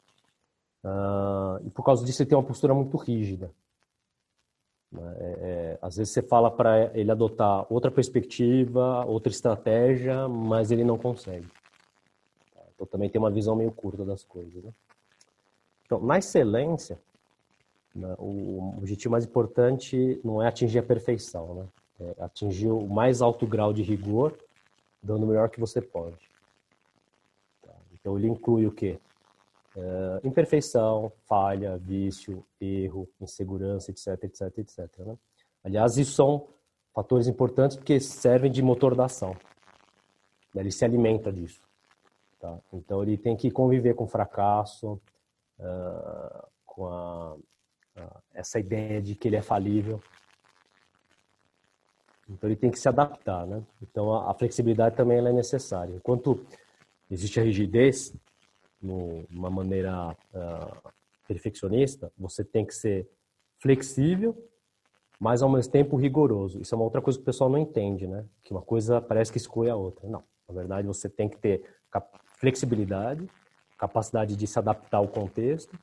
[0.84, 3.50] Uh, e por causa disso ele tem uma postura muito rígida.
[4.92, 5.16] Né?
[5.18, 10.84] É, é, às vezes você fala para ele adotar outra perspectiva, outra estratégia, mas ele
[10.84, 11.48] não consegue.
[12.74, 14.62] Então também tem uma visão meio curta das coisas.
[14.62, 14.70] Né?
[15.86, 17.00] Então, na excelência,
[17.94, 21.66] né, o objetivo mais importante não é atingir a perfeição, né?
[22.00, 24.36] é atingir o mais alto grau de rigor,
[25.02, 26.25] dando o melhor que você pode.
[28.06, 29.00] Então ele inclui o quê?
[29.74, 34.98] Uh, imperfeição, falha, vício, erro, insegurança, etc, etc, etc.
[34.98, 35.18] Né?
[35.64, 36.46] Aliás, isso são
[36.94, 39.36] fatores importantes porque servem de motor da ação.
[40.54, 40.62] Né?
[40.62, 41.60] Ele se alimenta disso.
[42.38, 42.56] Tá?
[42.72, 45.00] Então ele tem que conviver com fracasso,
[45.58, 50.00] uh, com a, uh, essa ideia de que ele é falível.
[52.30, 53.62] Então ele tem que se adaptar, né?
[53.82, 55.96] Então a, a flexibilidade também é necessária.
[55.96, 56.46] Enquanto
[57.10, 58.14] existe a rigidez,
[58.80, 60.92] numa maneira uh,
[61.26, 63.08] perfeccionista, você tem que ser
[63.58, 64.36] flexível,
[65.18, 66.60] mas ao mesmo tempo rigoroso.
[66.60, 68.24] Isso é uma outra coisa que o pessoal não entende, né?
[68.42, 70.06] Que uma coisa parece que exclui a outra.
[70.08, 71.62] Não, na verdade você tem que ter
[72.38, 73.28] flexibilidade,
[73.78, 75.76] capacidade de se adaptar ao contexto,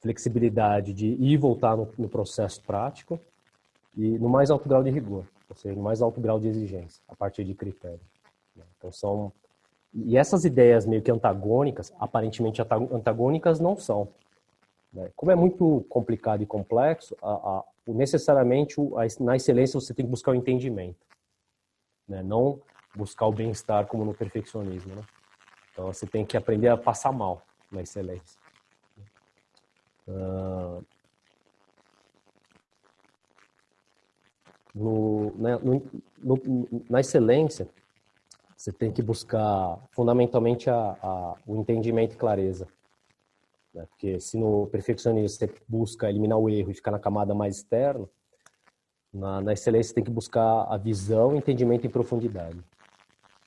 [0.00, 3.18] flexibilidade de ir e voltar no, no processo prático
[3.96, 7.02] e no mais alto grau de rigor, ou seja, no mais alto grau de exigência,
[7.08, 8.06] a partir de critérios.
[8.76, 9.32] Então são
[9.94, 14.08] e essas ideias meio que antagônicas, aparentemente antagônicas, não são.
[14.92, 15.10] Né?
[15.16, 18.76] Como é muito complicado e complexo, a, a, necessariamente
[19.20, 20.98] na excelência você tem que buscar o entendimento,
[22.06, 22.22] né?
[22.22, 22.60] não
[22.94, 24.94] buscar o bem-estar como no perfeccionismo.
[24.94, 25.02] Né?
[25.72, 28.38] Então você tem que aprender a passar mal na excelência.
[30.06, 30.82] Uh,
[34.74, 35.82] no, né, no,
[36.18, 37.68] no, na excelência,
[38.58, 42.66] Você tem que buscar fundamentalmente a, a, o entendimento e clareza.
[43.72, 43.86] Né?
[43.88, 48.08] Porque se no perfeccionismo você busca eliminar o erro e ficar na camada mais externa,
[49.14, 52.58] na, na excelência você tem que buscar a visão, entendimento e profundidade.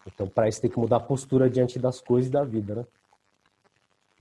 [0.08, 2.86] Então, para isso, tem que mudar a postura diante das coisas e da vida, né?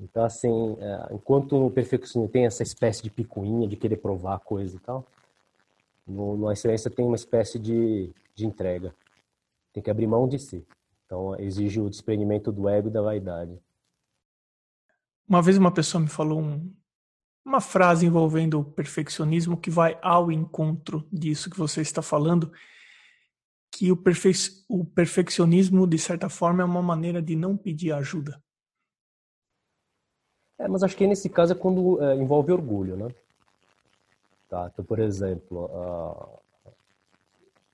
[0.00, 4.38] Então, assim, é, enquanto o perfeccionismo tem essa espécie de picuinha, de querer provar a
[4.40, 5.06] coisa e tal,
[6.04, 8.92] no, na excelência tem uma espécie de, de entrega.
[9.72, 10.66] Tem que abrir mão de si.
[11.10, 13.60] Então, exige o desprendimento do ego e da vaidade.
[15.28, 16.72] Uma vez uma pessoa me falou um,
[17.44, 22.52] uma frase envolvendo o perfeccionismo que vai ao encontro disso que você está falando,
[23.72, 24.30] que o, perfe
[24.68, 28.40] o perfeccionismo, de certa forma, é uma maneira de não pedir ajuda.
[30.60, 33.08] É, mas acho que nesse caso é quando é, envolve orgulho, né?
[34.48, 36.39] Tá, então, por exemplo, uh,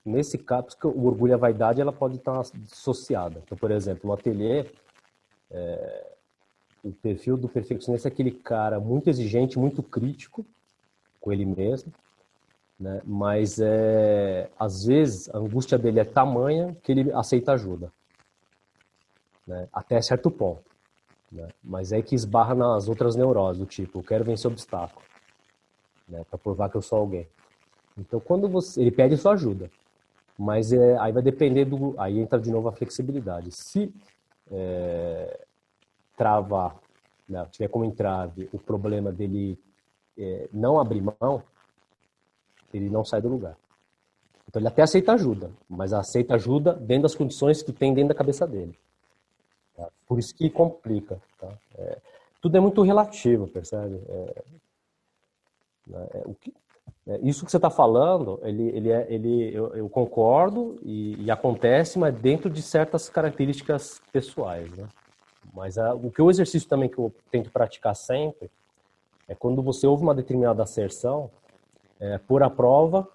[0.07, 3.41] nesse caso, o orgulho e a vaidade ela pode estar associada.
[3.43, 4.65] Então, por exemplo, no ateliê,
[5.51, 6.13] é,
[6.83, 10.45] o perfil do perfeccionista é aquele cara muito exigente, muito crítico
[11.19, 11.91] com ele mesmo,
[12.79, 13.01] né?
[13.03, 17.91] Mas é, às vezes a angústia dele é tamanha que ele aceita ajuda,
[19.45, 19.67] né?
[19.73, 20.63] Até certo ponto,
[21.31, 21.49] né?
[21.63, 25.05] Mas é que esbarra nas outras neuroses do tipo, eu quero vencer obstáculo,
[26.07, 26.23] né?
[26.29, 27.27] Para provar que eu sou alguém.
[27.97, 29.69] Então quando você, ele pede sua ajuda,
[30.37, 33.51] mas é, aí vai depender do, aí entra de novo a flexibilidade.
[33.51, 33.93] Se
[34.51, 35.45] é,
[36.15, 36.75] travar,
[37.27, 39.57] né, tiver como entrave o problema dele
[40.17, 41.43] é, não abrir mão,
[42.73, 43.57] ele não sai do lugar.
[44.47, 48.15] Então ele até aceita ajuda, mas aceita ajuda dentro das condições que tem dentro da
[48.15, 48.77] cabeça dele.
[49.75, 49.89] Tá?
[50.05, 51.19] Por isso que complica.
[51.39, 51.49] Tá?
[51.77, 51.97] É,
[52.41, 54.01] tudo é muito relativo, percebe?
[54.07, 54.43] É,
[55.87, 56.53] né, é, o que,
[57.23, 61.97] isso que você está falando, ele, ele, é, ele, eu, eu concordo e, e, acontece,
[61.97, 64.69] mas dentro de certas características pessoais.
[64.73, 64.85] Né?
[65.53, 68.49] Mas a, o que o exercício também que eu tento praticar sempre
[69.27, 71.29] é quando você ouve uma determinada asserção,
[71.99, 73.07] é, pôr à prova,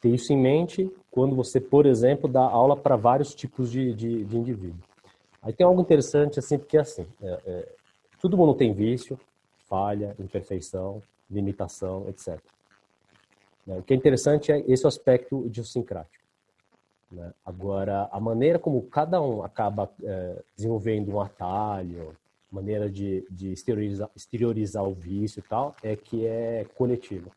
[0.00, 4.24] ter isso em mente quando você, por exemplo, dá aula para vários tipos de, de,
[4.24, 4.80] de indivíduo.
[5.42, 7.68] Aí tem algo interessante, assim, porque assim, é, é,
[8.20, 9.18] todo mundo tem vício,
[9.68, 12.40] falha, imperfeição, limitação, etc.
[13.66, 13.78] Né?
[13.78, 16.24] O que é interessante é esse aspecto idiosincrático.
[17.10, 17.32] Né?
[17.44, 22.16] Agora, a maneira como cada um acaba é, desenvolvendo um atalho,
[22.50, 27.30] maneira de, de exteriorizar, exteriorizar o vício e tal, é que é coletiva.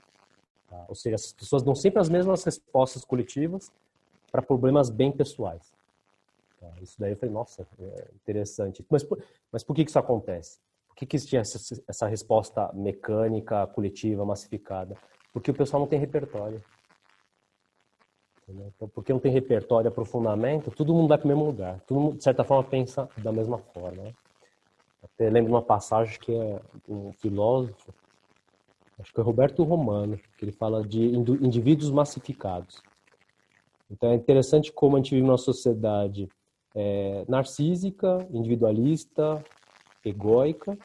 [0.70, 0.86] Tá?
[0.88, 3.72] Ou seja, as pessoas dão sempre as mesmas respostas coletivas
[4.32, 5.74] para problemas bem pessoais.
[6.60, 6.68] Tá?
[6.82, 8.86] Isso daí eu falei, nossa, é interessante.
[8.90, 9.06] Mas,
[9.52, 10.60] mas por que, que isso acontece?
[10.88, 14.96] Por que, que existia essa, essa resposta mecânica, coletiva, massificada?
[15.32, 16.62] Porque o pessoal não tem repertório.
[18.48, 21.80] Então, porque não tem repertório, aprofundamento, todo mundo vai para o mesmo lugar.
[21.82, 24.04] Todo mundo, de certa forma, pensa da mesma forma.
[24.04, 24.14] Né?
[25.04, 27.94] Até lembro de uma passagem que é um filósofo
[29.00, 32.82] acho que é Roberto Romano, que ele fala de indivíduos massificados.
[33.90, 36.30] Então é interessante como a gente vive numa sociedade
[36.76, 39.44] é, narcísica, individualista,
[40.06, 40.78] egóica, hum,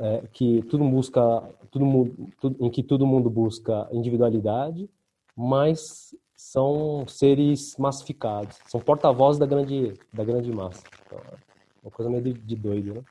[0.00, 2.10] é, que tudo busca, tudo,
[2.40, 4.88] tudo, em que todo mundo busca individualidade,
[5.36, 10.82] mas são seres massificados, são porta-vozes da grande, da grande massa.
[11.06, 11.36] Então, é
[11.82, 13.04] uma coisa meio de, de doido, né?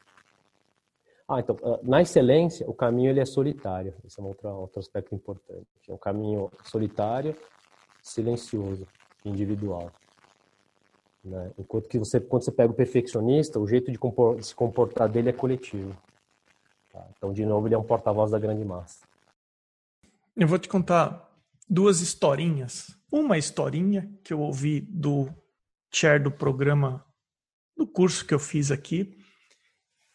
[1.29, 3.93] Ah, então, ah, na excelência, o caminho ele é solitário.
[4.05, 5.67] Esse é um outro, outro aspecto importante.
[5.89, 7.35] É um caminho solitário,
[8.01, 8.87] silencioso,
[9.25, 9.91] individual.
[11.21, 11.51] Né?
[11.59, 15.29] Enquanto que você, quando você pega o perfeccionista, o jeito de compor, se comportar dele
[15.29, 15.93] é coletivo.
[16.97, 17.07] Tá?
[17.15, 19.05] Então, de novo, ele é um porta-voz da grande massa.
[20.35, 21.29] Eu vou te contar
[21.69, 22.97] duas historinhas.
[23.11, 25.29] Uma historinha que eu ouvi do
[25.93, 27.05] chair do programa,
[27.75, 29.17] do curso que eu fiz aqui,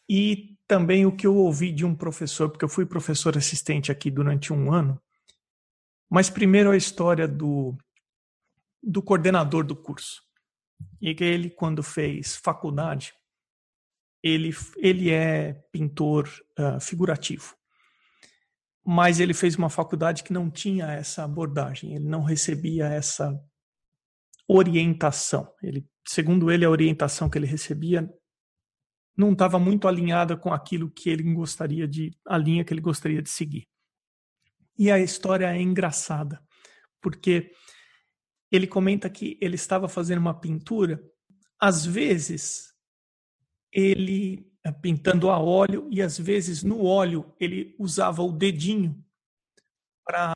[0.08, 4.10] e também o que eu ouvi de um professor, porque eu fui professor assistente aqui
[4.10, 5.00] durante um ano.
[6.10, 7.76] Mas primeiro a história do,
[8.82, 10.22] do coordenador do curso.
[11.00, 13.14] E que ele, quando fez faculdade,
[14.22, 17.56] ele, ele é pintor uh, figurativo.
[18.84, 23.32] Mas ele fez uma faculdade que não tinha essa abordagem, ele não recebia essa
[24.48, 25.52] orientação.
[25.62, 28.08] Ele, segundo ele, a orientação que ele recebia
[29.16, 33.22] não estava muito alinhada com aquilo que ele gostaria de, a linha que ele gostaria
[33.22, 33.68] de seguir.
[34.78, 36.42] E a história é engraçada,
[37.00, 37.50] porque
[38.50, 41.00] ele comenta que ele estava fazendo uma pintura,
[41.60, 42.71] às vezes
[43.72, 49.02] ele eh, pintando a óleo e às vezes no óleo ele usava o dedinho
[50.04, 50.32] para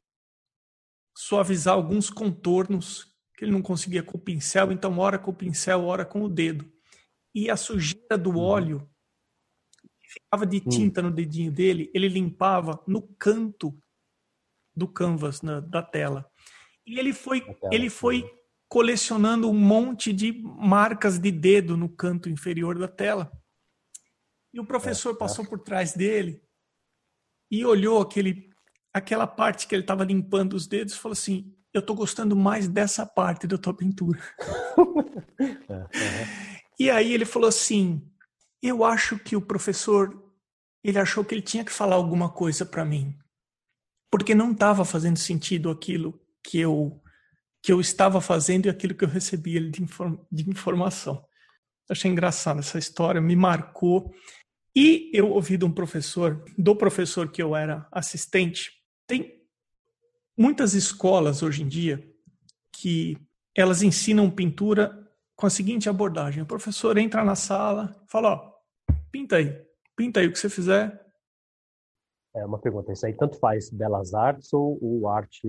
[1.17, 5.85] suavizar alguns contornos que ele não conseguia com o pincel, então ora com o pincel,
[5.85, 6.71] ora com o dedo.
[7.35, 8.39] E a sujeira do uhum.
[8.39, 8.91] óleo
[10.03, 10.69] ficava de hum.
[10.71, 13.79] tinta no dedinho dele, ele limpava no canto
[14.75, 16.31] do canvas na, da tela.
[16.87, 18.25] E ele foi, ele foi
[18.69, 23.31] colecionando um monte de marcas de dedo no canto inferior da tela.
[24.53, 25.49] E o professor é, passou é.
[25.49, 26.43] por trás dele
[27.51, 28.51] e olhou aquele,
[28.93, 32.67] aquela parte que ele estava limpando os dedos e falou assim: Eu estou gostando mais
[32.67, 34.21] dessa parte da tua pintura.
[35.69, 36.27] é,
[36.79, 38.03] e aí ele falou assim:
[38.61, 40.25] Eu acho que o professor
[40.83, 43.17] ele achou que ele tinha que falar alguma coisa para mim,
[44.11, 47.01] porque não estava fazendo sentido aquilo que eu
[47.67, 51.27] que eu estava fazendo e aquilo que eu recebia de, inform de informação.
[51.91, 54.15] Achei engraçado essa história, me marcou.
[54.73, 58.71] E eu ouvi de um professor, do professor que eu era assistente,
[59.05, 59.43] tem
[60.39, 62.09] muitas escolas hoje em dia
[62.71, 63.19] que
[63.53, 64.97] elas ensinam pintura
[65.35, 68.53] com a seguinte abordagem: o professor entra na sala, fala, ó,
[69.11, 69.61] pinta aí,
[69.97, 71.05] pinta aí o que você fizer.
[72.37, 75.49] É uma pergunta, isso aí tanto faz belas artes ou, ou arte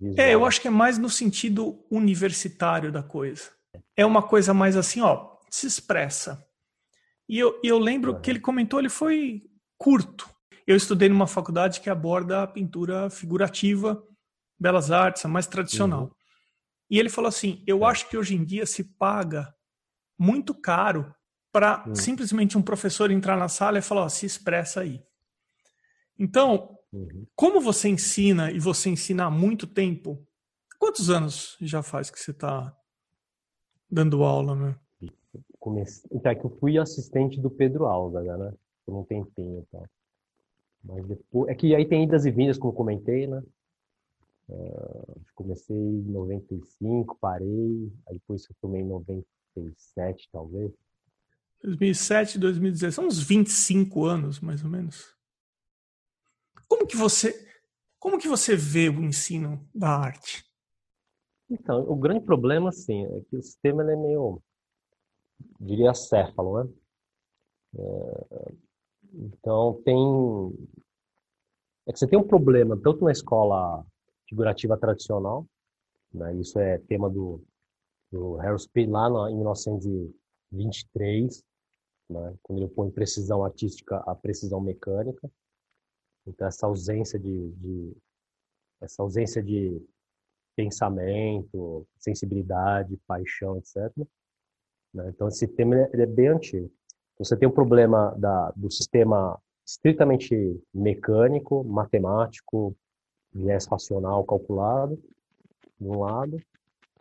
[0.00, 0.24] visual?
[0.24, 3.50] É, eu acho que é mais no sentido universitário da coisa.
[3.96, 6.44] É uma coisa mais assim, ó, se expressa.
[7.28, 8.20] E eu, eu lembro uhum.
[8.20, 9.42] que ele comentou, ele foi
[9.76, 10.30] curto.
[10.64, 14.00] Eu estudei numa faculdade que aborda a pintura figurativa,
[14.58, 16.04] belas artes, a mais tradicional.
[16.04, 16.10] Uhum.
[16.90, 17.90] E ele falou assim: eu é.
[17.90, 19.52] acho que hoje em dia se paga
[20.18, 21.12] muito caro
[21.52, 21.94] para uhum.
[21.94, 25.02] simplesmente um professor entrar na sala e falar: ó, se expressa aí.
[26.18, 27.26] Então, uhum.
[27.36, 30.26] como você ensina e você ensina há muito tempo,
[30.78, 32.74] quantos anos já faz que você está
[33.90, 34.76] dando aula, né?
[35.58, 38.52] comecei, então, é que eu fui assistente do Pedro Álvares, né?
[38.86, 39.84] Por um tempinho, então.
[40.82, 43.42] Mas depois, é que aí tem idas e vindas, como comentei, né?
[44.48, 50.72] Uh, comecei em 95, parei, aí depois eu tomei em 97, talvez.
[51.62, 55.17] 2007, 2016, são uns 25 anos, mais ou menos.
[56.68, 57.48] Como que você,
[57.98, 60.44] como que você vê o ensino da arte?
[61.50, 64.40] Então, o grande problema, assim, é que o sistema é meio
[65.60, 66.70] diria céfalo, né?
[67.76, 68.52] É,
[69.12, 69.98] então tem
[71.86, 73.84] é que você tem um problema tanto na escola
[74.28, 75.46] figurativa tradicional,
[76.12, 76.34] né?
[76.36, 77.42] Isso é tema do,
[78.10, 81.44] do Harold Speed lá no, em 1923,
[82.10, 82.36] né?
[82.42, 85.30] Quando ele põe precisão artística a precisão mecânica.
[86.28, 87.96] Então essa ausência de, de
[88.80, 89.82] essa ausência de
[90.56, 93.92] pensamento, sensibilidade, paixão, etc.
[94.92, 95.08] Né?
[95.08, 96.70] Então, esse tema é bem antigo.
[97.18, 102.74] Você tem um problema da, do sistema estritamente mecânico, matemático,
[103.32, 104.96] viés racional calculado,
[105.80, 106.40] de um lado,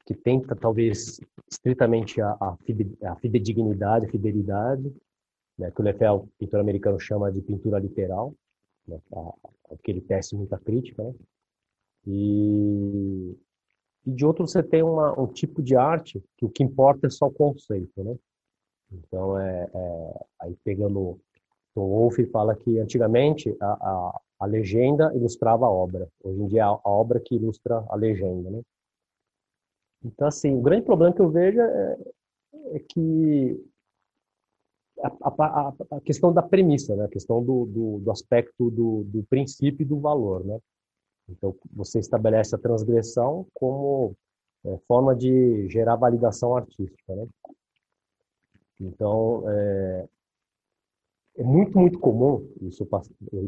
[0.06, 1.20] que tenta talvez
[1.50, 4.94] estritamente a, a, fidedignidade, a fidelidade,
[5.58, 8.34] né, que o Lefel, pintor americano, chama de pintura literal,
[8.88, 11.14] né, a, a, que ele tece muita crítica, né?
[12.06, 13.38] E
[14.08, 17.10] e de outro você tem uma, um tipo de arte que o que importa é
[17.10, 18.16] só o conceito, né?
[18.90, 21.20] Então, é, é aí pegando
[21.76, 26.62] o Wolff fala que antigamente a, a, a, legenda ilustrava a obra, hoje em dia
[26.62, 28.62] é a, a obra que ilustra a legenda, né?
[30.06, 31.98] Então, assim, o grande problema que eu vejo é,
[32.76, 33.62] é que
[35.02, 37.06] a, a, questão da premissa, né?
[37.06, 40.60] a questão do, do, do aspecto do, do princípio e do valor, né?
[41.30, 44.16] Então, você estabelece a transgressão como
[44.66, 47.16] é, forma de gerar validação artística.
[47.16, 47.28] Né?
[48.80, 50.08] Então, é,
[51.38, 52.86] é, muito, muito comum, isso,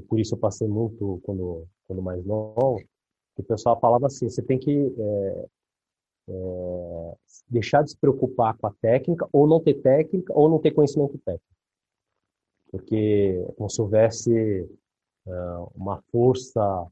[0.07, 2.77] por isso eu passei muito quando, quando mais novo,
[3.35, 5.45] que o pessoal falava assim, você tem que é,
[6.29, 7.15] é,
[7.49, 11.17] deixar de se preocupar com a técnica, ou não ter técnica, ou não ter conhecimento
[11.19, 11.45] técnico.
[12.71, 14.69] Porque é como se houvesse
[15.27, 15.31] é,
[15.75, 16.87] uma força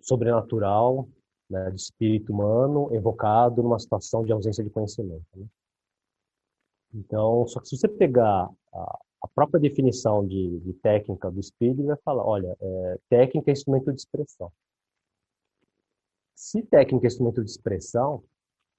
[0.00, 1.08] sobrenatural
[1.48, 5.24] né, de espírito humano evocado numa situação de ausência de conhecimento.
[5.34, 5.46] Né?
[6.94, 11.84] Então, só que se você pegar a, a própria definição de, de, técnica do espírito,
[11.84, 14.52] vai falar, olha, é, técnica é instrumento de expressão.
[16.40, 18.24] Se técnica é instrumento de expressão,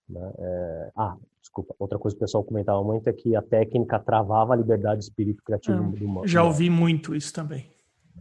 [0.10, 4.00] né, é, ah, desculpa, outra coisa que o pessoal comentava muito é que a técnica
[4.00, 6.28] travava a liberdade de espírito criativo ah, do humano.
[6.28, 7.72] Já ouvi muito isso também.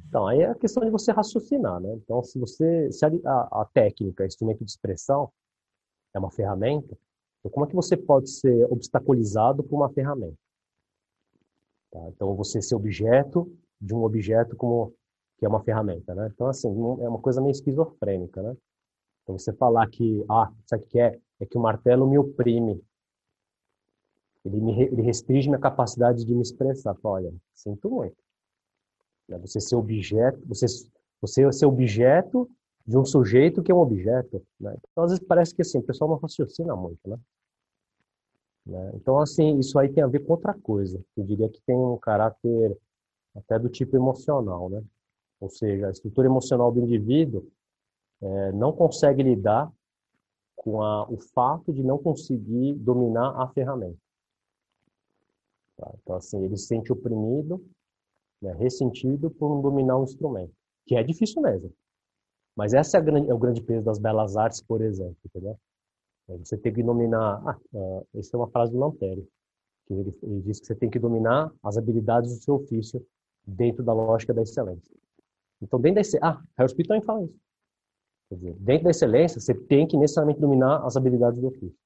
[0.06, 1.94] Então, aí é a questão de você raciocinar, né?
[1.94, 5.32] Então, se você, se a, a, a técnica, instrumento de expressão,
[6.14, 6.94] é uma ferramenta,
[7.38, 10.36] então como é que você pode ser obstaculizado por uma ferramenta?
[11.90, 12.08] Tá?
[12.10, 14.94] Então, você ser objeto de um objeto como
[15.38, 16.30] que é uma ferramenta, né?
[16.30, 18.54] Então, assim, é uma coisa meio esquizofrênica, né?
[19.22, 21.18] Então, você falar que, ah, sabe o que é?
[21.40, 22.82] é que o martelo me oprime.
[24.44, 26.96] Ele, me, ele restringe minha capacidade de me expressar.
[27.02, 28.16] Olha, sinto muito.
[29.28, 30.66] Né, você ser objeto, você,
[31.20, 32.48] você ser objeto
[32.86, 34.44] de um sujeito que é um objeto.
[34.58, 34.76] Né?
[34.90, 37.18] Então, às vezes parece que assim, o pessoal não raciocina muito, né?
[38.66, 38.92] né?
[38.94, 41.02] Então, assim, isso aí tem a ver com outra coisa.
[41.16, 42.76] Eu diria que tem um caráter
[43.34, 44.82] até do tipo emocional, né?
[45.38, 47.50] Ou seja, a estrutura emocional do indivíduo
[48.22, 49.70] é, não consegue lidar
[50.56, 53.98] com a, o fato de não conseguir dominar a ferramenta.
[55.76, 55.90] Tá?
[56.02, 57.64] Então, assim, ele se sente oprimido,
[58.42, 60.52] né, ressentido por não dominar um instrumento,
[60.86, 61.72] que é difícil mesmo.
[62.54, 65.58] Mas esse é, é, o grande peso das belas artes, por exemplo, entendeu?
[66.28, 67.42] É você tem que dominar...
[67.46, 69.26] Ah, uh, essa é uma frase do Lampere,
[69.86, 73.04] que ele, ele diz que você tem que dominar as habilidades do seu ofício
[73.46, 74.94] dentro da lógica da excelência.
[75.62, 76.28] Então, dentro excelência...
[76.28, 77.38] Ah, Harry também fala isso.
[78.30, 81.76] Dizer, dentro da excelência, você tem que necessariamente dominar as habilidades do ofício.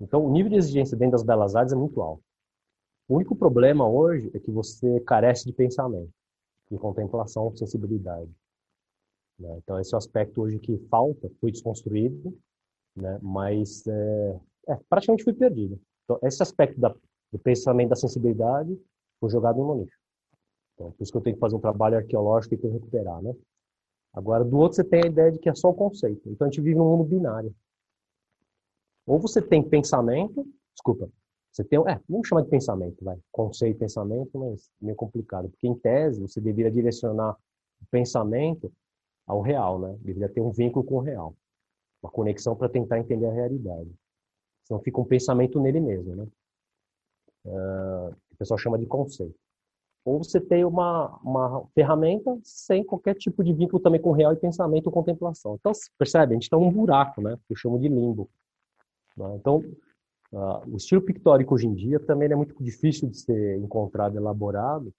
[0.00, 2.22] Então, o nível de exigência dentro das belas artes é muito alto.
[3.08, 6.10] O único problema hoje é que você carece de pensamento,
[6.70, 8.30] de contemplação, sensibilidade.
[9.38, 9.58] Né?
[9.58, 12.36] Então, esse é o aspecto hoje que falta, foi desconstruído,
[12.94, 13.18] né?
[13.22, 15.80] mas é, é, praticamente foi perdido.
[16.04, 16.94] Então, esse aspecto da,
[17.32, 18.78] do pensamento, da sensibilidade,
[19.18, 19.98] foi jogado no lixo.
[20.74, 23.34] Então, por isso que eu tenho que fazer um trabalho arqueológico e recuperar, né?
[24.16, 26.26] Agora, do outro, você tem a ideia de que é só o conceito.
[26.30, 27.54] Então, a gente vive num mundo binário.
[29.06, 30.42] Ou você tem pensamento,
[30.72, 31.10] desculpa,
[31.52, 35.68] você tem, é, vamos chamar de pensamento, vai, conceito e pensamento, mas meio complicado, porque
[35.68, 37.36] em tese você deveria direcionar
[37.80, 38.72] o pensamento
[39.26, 39.96] ao real, né?
[40.00, 41.36] Deveria ter um vínculo com o real,
[42.02, 43.90] uma conexão para tentar entender a realidade.
[44.64, 46.26] Senão fica um pensamento nele mesmo, né?
[47.44, 49.45] Uh, o pessoal chama de conceito
[50.06, 54.36] ou você tem uma, uma ferramenta sem qualquer tipo de vínculo também com real e
[54.36, 55.56] pensamento ou contemplação.
[55.56, 56.32] Então, percebe?
[56.32, 57.36] A gente está num buraco, né?
[57.44, 58.30] Que eu chamo de limbo.
[59.16, 59.34] Né?
[59.34, 59.64] Então,
[60.32, 64.94] uh, o estilo pictórico hoje em dia também é muito difícil de ser encontrado, elaborado,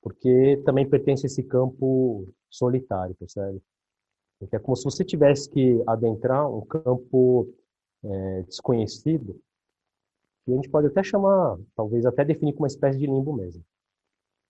[0.00, 3.60] porque também pertence a esse campo solitário, percebe?
[4.40, 7.52] Então, é como se você tivesse que adentrar um campo
[8.04, 9.34] é, desconhecido,
[10.44, 13.64] que a gente pode até chamar, talvez até definir como uma espécie de limbo mesmo.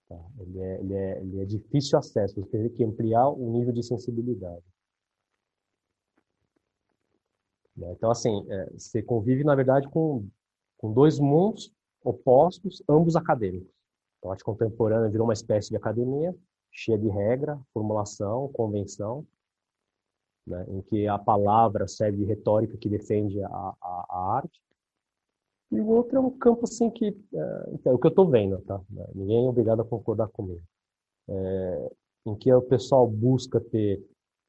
[0.09, 0.19] Tá?
[0.39, 3.83] Ele, é, ele, é, ele é difícil acesso, você tem que ampliar o nível de
[3.83, 4.65] sensibilidade.
[7.77, 7.91] Né?
[7.91, 10.27] Então, assim, é, você convive, na verdade, com,
[10.77, 11.71] com dois mundos
[12.03, 13.71] opostos, ambos acadêmicos.
[14.17, 16.35] Então, a arte contemporânea virou uma espécie de academia,
[16.71, 19.25] cheia de regra, formulação, convenção,
[20.45, 20.65] né?
[20.69, 24.59] em que a palavra serve de retórica que defende a, a, a arte,
[25.71, 28.27] e o outro é um campo assim que é, então, é o que eu estou
[28.27, 28.81] vendo, tá?
[29.13, 30.61] Ninguém é obrigado a concordar comigo.
[31.27, 31.91] É,
[32.25, 34.03] em que o pessoal busca ter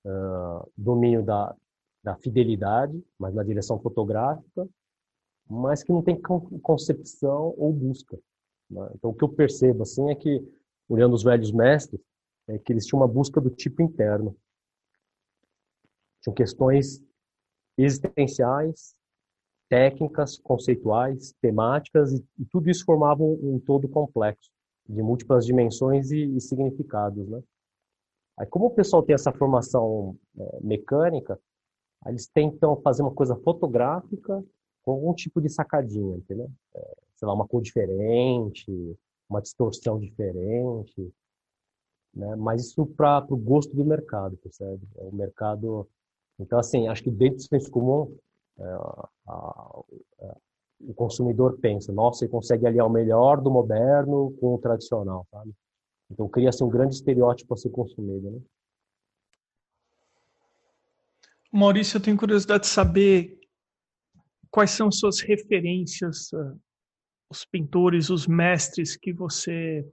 [0.04, 1.54] uh, domínio da,
[2.02, 4.68] da fidelidade, mas na direção fotográfica,
[5.48, 6.20] mas que não tem
[6.62, 8.18] concepção ou busca.
[8.70, 8.90] Né?
[8.94, 10.42] Então, o que eu percebo assim é que,
[10.88, 12.00] olhando os velhos mestres,
[12.48, 14.36] é que eles tinham uma busca do tipo interno.
[16.22, 17.02] Tinham questões
[17.76, 18.94] existenciais
[19.70, 24.50] técnicas, conceituais, temáticas, e, e tudo isso formava um, um, todo complexo,
[24.86, 27.40] de múltiplas dimensões e, e, significados, né?
[28.36, 31.38] Aí, como o pessoal tem essa formação é, mecânica,
[32.06, 34.44] eles tentam fazer uma coisa fotográfica
[34.82, 36.50] com algum tipo de sacadinha, entendeu?
[36.74, 38.98] É, sei lá, uma cor diferente,
[39.28, 41.14] uma distorção diferente,
[42.12, 42.34] né?
[42.34, 44.82] Mas isso para o gosto do mercado, percebe?
[44.96, 45.88] É o mercado...
[46.40, 48.16] Então, assim, acho que dentro do senso comum,
[50.80, 55.52] o consumidor pensa, nossa, ele consegue aliar o melhor do moderno com o tradicional, sabe?
[56.10, 58.40] Então cria-se um grande estereótipo a ser consumido, né?
[61.52, 63.38] Maurício, eu tenho curiosidade de saber
[64.50, 66.58] quais são suas referências, uh,
[67.28, 69.84] os pintores, os mestres que você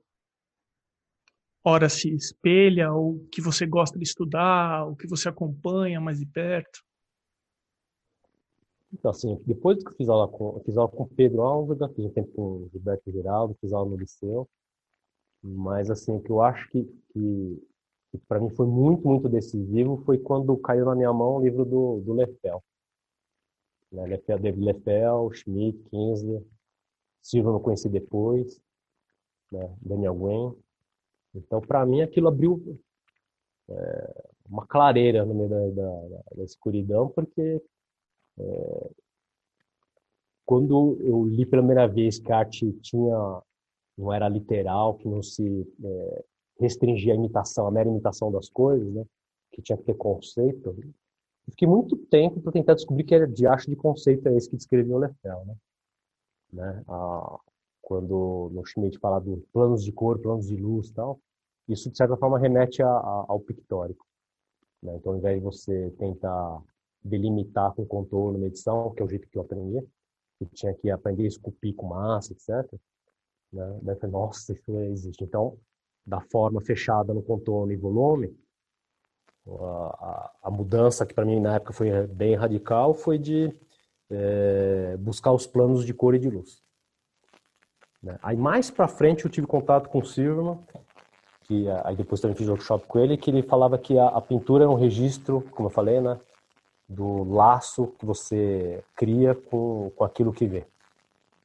[1.63, 6.25] ora se espelha, ou que você gosta de estudar, ou que você acompanha mais de
[6.25, 6.79] perto.
[8.93, 12.05] Então, assim, depois que eu fiz aula com, fiz aula com o Pedro Álvaro, fiz
[12.05, 14.47] um tempo com o Gilberto Geraldo, fiz aula no liceu,
[15.41, 17.67] mas, assim, o que eu acho que, que,
[18.11, 21.65] que para mim foi muito, muito decisivo foi quando caiu na minha mão o livro
[21.65, 22.63] do, do Lefel.
[23.91, 24.05] Né?
[24.05, 26.43] Lefel, David Lefel, Schmidt, Kinsler,
[27.21, 28.59] Silva eu conheci depois,
[29.51, 29.75] né?
[29.81, 30.55] Daniel Gwen.
[31.35, 32.79] Então, para mim, aquilo abriu
[33.69, 37.61] é, uma clareira no meio da, da, da escuridão, porque
[40.45, 43.41] quando eu li pela primeira vez que a arte tinha,
[43.97, 46.25] não era literal, que não se é,
[46.59, 49.05] restringia a imitação, a mera imitação das coisas, né?
[49.51, 50.75] que tinha que ter conceito,
[51.49, 54.55] fiquei muito tempo para tentar descobrir que era de acho de conceito é esse que
[54.55, 55.55] descreveu Lefel, né?
[56.53, 56.83] né?
[56.87, 57.39] Ah,
[57.81, 61.19] quando no Schmidt fala dos planos de cor, planos de luz, tal,
[61.67, 64.05] isso de certa forma remete a, a, ao pictórico.
[64.81, 64.95] Né?
[64.95, 66.61] Então, ao invés de você tentar
[67.03, 69.77] delimitar com contorno, medição, que é o jeito que eu aprendi,
[70.39, 72.71] eu tinha que aprender a esculpir com massa, etc.
[73.51, 73.79] Né?
[73.81, 75.23] Daí eu falei, nossa, isso existe.
[75.23, 75.57] Então,
[76.05, 78.35] da forma fechada no contorno e volume,
[79.47, 83.53] a, a, mudança que para mim na época foi bem radical foi de
[84.09, 86.61] é, buscar os planos de cor e de luz.
[88.01, 88.17] Né?
[88.21, 90.59] Aí mais para frente eu tive contato com o Silverman,
[91.43, 94.65] que aí depois também fiz workshop com ele, que ele falava que a, a pintura
[94.65, 96.19] é um registro, como eu falei, né,
[96.87, 100.65] do laço que você cria com, com aquilo que vê,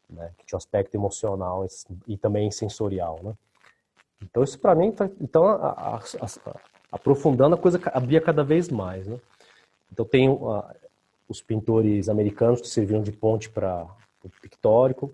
[0.08, 1.66] né, que tinha um aspecto emocional
[2.06, 3.34] e, também sensorial, né.
[4.22, 6.60] Então isso para mim, tá, então a, a, a,
[6.92, 9.18] aprofundando a coisa abria cada vez mais, né.
[9.92, 10.28] Então tem
[11.28, 13.86] os pintores americanos que serviam de ponte para
[14.24, 15.12] o pictórico.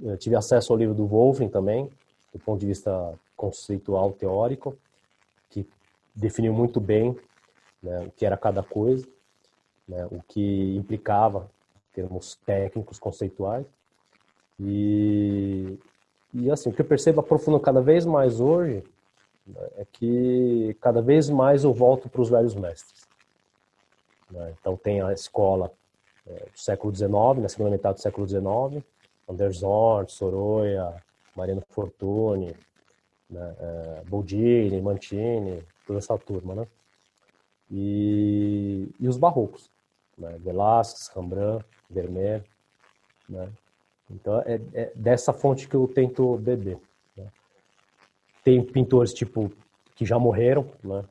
[0.00, 1.90] Eu tive acesso ao livro do Wolfram também,
[2.32, 4.76] do ponto de vista conceitual teórico,
[5.50, 5.66] que
[6.14, 7.16] definiu muito bem
[7.82, 9.06] né, o que era cada coisa,
[9.88, 11.50] né, o que implicava
[11.92, 13.66] termos técnicos, conceituais.
[14.60, 15.78] E,
[16.34, 18.84] e assim, o que eu percebo aprofundando cada vez mais hoje
[19.46, 23.08] né, é que cada vez mais eu volto para os velhos mestres.
[24.30, 24.54] Né?
[24.60, 25.72] Então tem a escola
[26.26, 27.10] é, do século XIX,
[27.40, 28.84] na segunda metade do século XIX,
[29.28, 29.60] Anders
[30.08, 31.02] Sorolla,
[31.34, 32.54] Mariano Fortuny,
[33.30, 36.66] né, é, Boldini, Mantini, toda essa turma, né?
[37.70, 39.70] E, e os barrocos,
[40.18, 40.36] né?
[40.38, 42.44] Velázquez, Rembrandt, Vermeer,
[43.28, 43.48] né?
[44.10, 46.78] Então é, é, dessa fonte que eu tento beber.
[47.16, 47.26] Né?
[48.42, 49.52] Tem pintores tipo
[49.94, 51.04] que já morreram, né?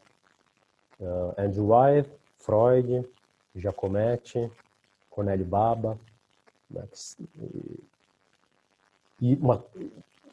[0.99, 3.07] Uh, Andrew Wyeth, Freud,
[3.55, 4.49] Giacometti,
[5.11, 5.99] Cornélio Baba,
[6.69, 6.83] né?
[9.21, 9.63] e uma,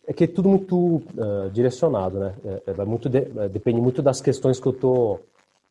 [0.07, 2.35] é que é tudo muito uh, direcionado, né?
[2.67, 5.27] É, é muito de, é, depende muito das questões que eu estou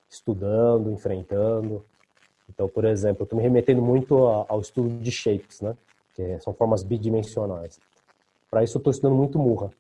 [0.10, 1.84] estudando, enfrentando.
[2.50, 5.76] Então, por exemplo, eu estou me remetendo muito ao estudo de shapes, né?
[6.14, 7.80] Que são formas bidimensionais.
[8.50, 9.72] Para isso, eu estou estudando muito Murra.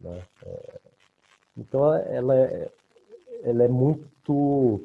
[0.00, 0.22] Né?
[0.44, 0.80] É,
[1.56, 2.68] então, ela é,
[3.44, 4.84] ela é muito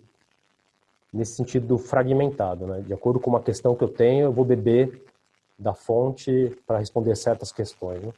[1.11, 2.81] nesse sentido fragmentado, né?
[2.81, 5.03] De acordo com uma questão que eu tenho, eu vou beber
[5.57, 8.01] da fonte para responder certas questões.
[8.01, 8.13] Né?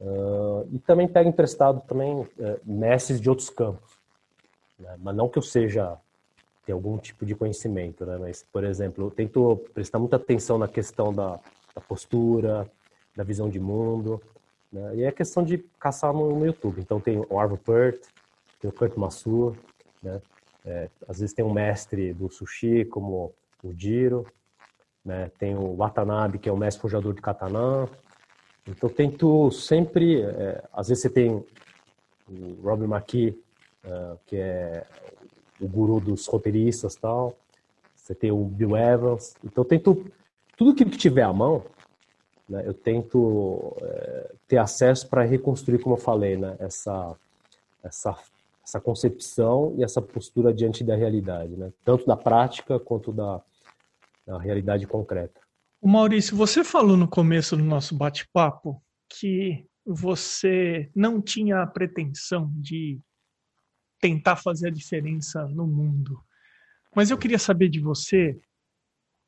[0.00, 2.28] Uh, e também pego emprestado também uh,
[2.64, 3.98] mestres de outros campos,
[4.78, 4.96] né?
[4.98, 5.98] mas não que eu seja
[6.70, 8.16] ter algum tipo de conhecimento, né?
[8.16, 11.38] Mas por exemplo, eu tento prestar muita atenção na questão da,
[11.74, 12.70] da postura,
[13.16, 14.22] da visão de mundo,
[14.72, 14.94] né?
[14.96, 16.80] E é questão de caçar no, no, YouTube.
[16.80, 18.00] Então tem o Arvo Pärt,
[18.60, 19.56] tem o Kurt Massur,
[20.02, 20.22] né?
[20.64, 24.26] É, às vezes tem um mestre do sushi como o Jiro,
[25.04, 25.30] né?
[25.38, 27.88] Tem o Watanabe que é o mestre forjador de katana,
[28.68, 30.22] então, tento sempre.
[30.22, 31.44] É, às vezes você tem
[32.28, 33.36] o Robin McKee,
[33.82, 34.86] é, que é
[35.60, 37.36] o guru dos roteiristas tal.
[37.94, 39.34] Você tem o Bill Evans.
[39.44, 40.10] Então, eu tento.
[40.56, 41.64] Tudo que tiver à mão,
[42.48, 47.16] né, eu tento é, ter acesso para reconstruir, como eu falei, né, essa,
[47.82, 48.18] essa,
[48.62, 53.40] essa concepção e essa postura diante da realidade, né, tanto da prática quanto da,
[54.26, 55.40] da realidade concreta.
[55.80, 62.52] O Maurício, você falou no começo do nosso bate-papo que você não tinha a pretensão
[62.56, 63.00] de
[64.00, 66.18] tentar fazer a diferença no mundo.
[66.94, 68.40] Mas eu queria saber de você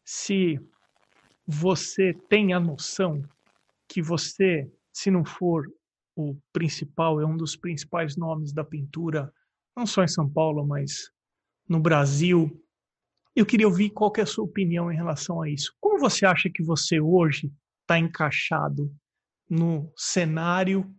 [0.05, 0.59] se
[1.47, 3.23] você tem a noção
[3.89, 5.71] que você, se não for
[6.17, 9.33] o principal, é um dos principais nomes da pintura,
[9.77, 11.11] não só em São Paulo, mas
[11.69, 12.51] no Brasil,
[13.35, 15.75] eu queria ouvir qual que é a sua opinião em relação a isso.
[15.81, 18.95] Como você acha que você hoje está encaixado
[19.49, 20.95] no cenário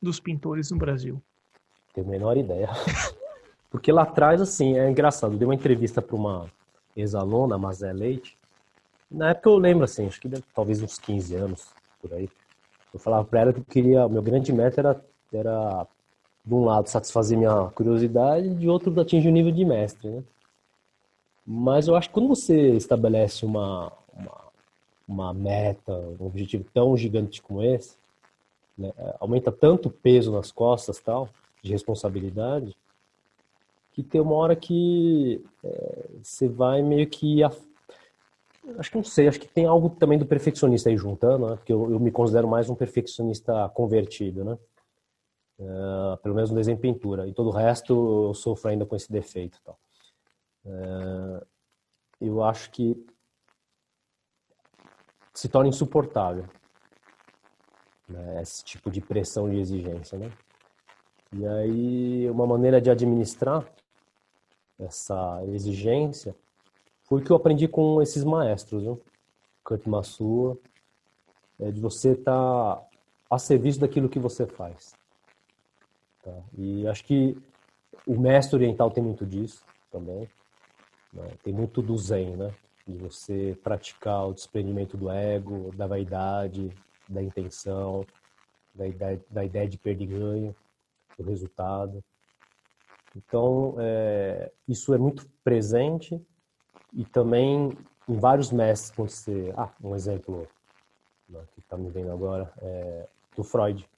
[0.00, 1.22] dos pintores no Brasil?
[1.96, 2.68] Tenho a menor ideia.
[3.72, 5.32] Porque lá atrás, assim, é engraçado.
[5.32, 6.46] Eu dei uma entrevista para uma
[6.94, 8.36] ex-aluna, Mazé Leite.
[9.10, 11.68] Na época eu lembro, assim, acho que talvez uns 15 anos,
[12.02, 12.28] por aí.
[12.92, 15.86] Eu falava para ela que eu queria, meu grande meta era, era,
[16.44, 20.22] de um lado, satisfazer minha curiosidade, de outro, atingir o nível de mestre, né?
[21.46, 24.40] Mas eu acho que quando você estabelece uma, uma,
[25.06, 27.96] uma meta, um objetivo tão gigante como esse,
[28.76, 31.28] né, aumenta tanto o peso nas costas tal,
[31.62, 32.76] de responsabilidade,
[33.92, 37.42] que tem uma hora que é, você vai meio que.
[38.78, 41.56] Acho que não sei, acho que tem algo também do perfeccionista aí juntando, né?
[41.56, 44.58] Porque eu, eu me considero mais um perfeccionista convertido, né?
[45.58, 47.26] Uh, pelo menos no desenho pintura.
[47.26, 49.78] E todo o resto eu sofro ainda com esse defeito tal.
[50.66, 51.46] é,
[52.20, 53.06] eu acho que
[55.32, 56.44] se torna insuportável
[58.08, 60.30] né, esse tipo de pressão e exigência, né?
[61.32, 63.66] E aí, uma maneira de administrar
[64.78, 66.34] essa exigência
[67.04, 69.00] foi que eu aprendi com esses maestros, viu?
[69.64, 70.56] Kurt Masua,
[71.58, 72.86] é de você estar tá
[73.30, 74.94] a serviço daquilo que você faz.
[76.22, 76.32] Tá?
[76.56, 77.36] E acho que
[78.06, 80.28] o mestre oriental tem muito disso também.
[81.12, 81.28] Né?
[81.42, 82.54] Tem muito do zen, né?
[82.86, 86.72] De você praticar o desprendimento do ego, da vaidade,
[87.08, 88.04] da intenção,
[88.74, 90.54] da ideia, da ideia de perder ganho,
[91.18, 92.02] do resultado.
[93.14, 96.20] Então, é, isso é muito presente
[96.92, 97.76] e também
[98.08, 99.52] em vários mestres, quando você...
[99.56, 100.46] Ah, um exemplo
[101.28, 103.88] né, que está me vendo agora, é do Freud.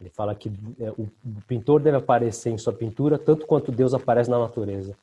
[0.00, 1.08] Ele fala que é, o
[1.46, 4.96] pintor deve aparecer em sua pintura tanto quanto Deus aparece na natureza.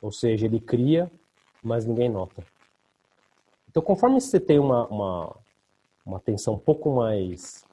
[0.00, 1.10] Ou seja, ele cria,
[1.62, 2.44] mas ninguém nota.
[3.68, 5.36] Então, conforme você tem uma, uma,
[6.04, 7.64] uma atenção um pouco mais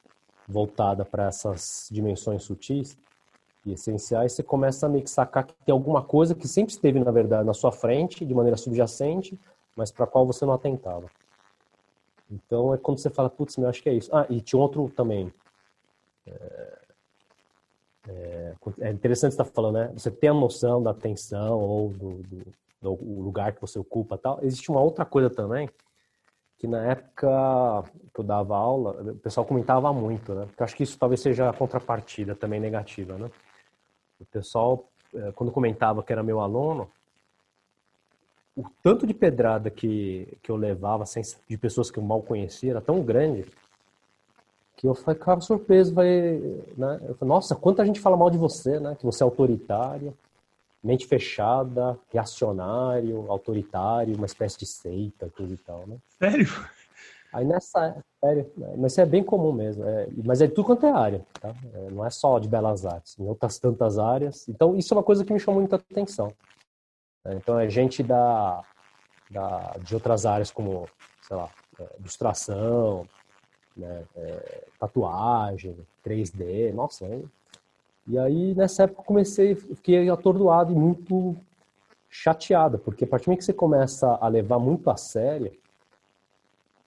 [0.48, 2.98] voltada para essas dimensões sutis
[3.66, 7.00] e essenciais, você começa a meio que sacar que tem alguma coisa que sempre esteve,
[7.00, 9.40] na verdade, na sua frente, de maneira subjacente,
[9.76, 11.10] mas para a qual você não atentava.
[12.32, 14.16] Então é quando você fala, putz, eu acho que é isso.
[14.16, 15.34] Ah, e tinha outro também.
[16.28, 16.80] É,
[18.08, 19.92] é, é interessante estar falando, né?
[19.94, 24.40] Você tem a noção da atenção ou do, do, do, lugar que você ocupa tal.
[24.44, 25.70] Existe uma outra coisa também,
[26.58, 27.84] que na época
[28.14, 30.46] que eu dava aula, o pessoal comentava muito, né?
[30.46, 33.30] Porque eu acho que isso talvez seja a contrapartida também negativa, né?
[34.20, 36.90] O pessoal, é, quando comentava que era meu aluno,
[38.56, 42.72] o tanto de pedrada que, que eu levava sem, de pessoas que eu mal conhecia
[42.72, 43.46] era tão grande
[44.78, 45.94] que eu ficava surpreso.
[45.94, 46.08] Vai,
[46.78, 47.00] né?
[47.08, 48.96] eu falei, Nossa, quanta gente fala mal de você, né?
[48.96, 50.16] Que você é autoritário,
[50.86, 55.98] mente fechada, reacionário, autoritário, uma espécie de seita, tudo e tal, né?
[56.20, 56.48] Sério?
[57.34, 59.84] Aí nessa, sério, mas isso é bem comum mesmo.
[59.84, 61.54] É, mas é tudo quanto é área, tá?
[61.74, 64.48] É, não é só de belas artes, em outras tantas áreas.
[64.48, 66.32] Então isso é uma coisa que me chamou muita atenção.
[67.26, 67.34] Né?
[67.36, 68.64] Então, é gente da,
[69.30, 70.88] da, de outras áreas como,
[71.24, 73.08] sei lá, é, ilustração,
[73.76, 75.76] né, é, tatuagem,
[76.06, 77.30] 3D, nossa, hein?
[78.08, 81.36] E aí, nessa época, eu comecei, fiquei atordoado e muito
[82.10, 85.52] chateada, porque a partir do momento que você começa a levar muito a sério,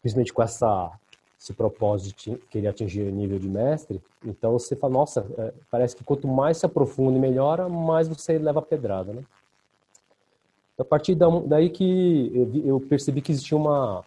[0.00, 0.92] principalmente com essa,
[1.38, 5.96] esse propósito de querer atingir o nível de mestre, então você fala, nossa, é, parece
[5.96, 9.22] que quanto mais se aprofunda e melhora, mais você leva a pedrada, né?
[10.78, 12.30] A partir daí que
[12.64, 14.04] eu, percebi que existia uma,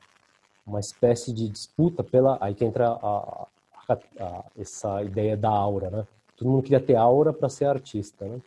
[0.65, 2.37] uma espécie de disputa pela.
[2.39, 3.47] Aí que entra a,
[3.89, 6.07] a, a, essa ideia da aura, né?
[6.41, 8.41] Todo mundo queria ter aura para ser artista, né?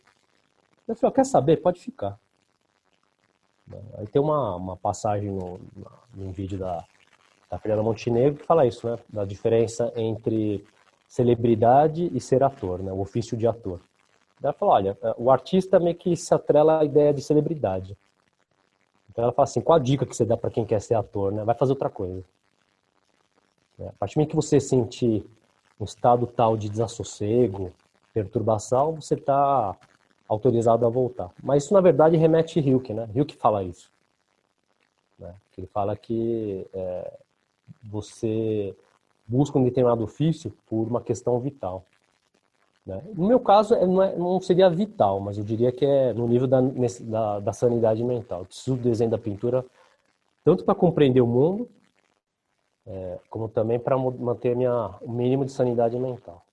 [0.85, 1.61] Eu falei, quer saber?
[1.61, 2.19] Pode ficar.
[3.97, 5.61] Aí tem uma, uma passagem no,
[6.13, 6.83] no vídeo da,
[7.49, 8.99] da Fernanda Montenegro que fala isso, né?
[9.07, 10.67] Da diferença entre
[11.07, 12.91] celebridade e ser ator, né?
[12.91, 13.79] O ofício de ator.
[14.43, 17.97] Ela falou, olha, o artista meio que se atrela à ideia de celebridade.
[19.09, 21.31] Então ela fala assim, qual a dica que você dá para quem quer ser ator,
[21.31, 21.45] né?
[21.45, 22.21] Vai fazer outra coisa.
[23.79, 25.25] É, a partir do momento que você sentir
[25.79, 27.71] um estado tal de desassossego,
[28.15, 29.75] perturbação, você está
[30.27, 31.29] autorizado a voltar.
[31.43, 33.09] Mas isso, na verdade, remete a Hilke, né?
[33.13, 33.91] Hilke fala isso.
[35.19, 35.35] Né?
[35.57, 37.13] Ele fala que é,
[37.83, 38.73] você
[39.27, 41.83] busca um determinado ofício por uma questão vital.
[42.85, 43.01] Né?
[43.13, 46.25] No meu caso, é, não, é, não, seria vital, mas eu diria que é no
[46.27, 48.39] nível da, da, da sanidade mental.
[48.39, 49.65] Eu preciso do desenho da pintura
[50.45, 51.67] tanto para compreender o mundo,
[52.85, 56.44] é, como também para manter minha, o mínimo de sanidade mental.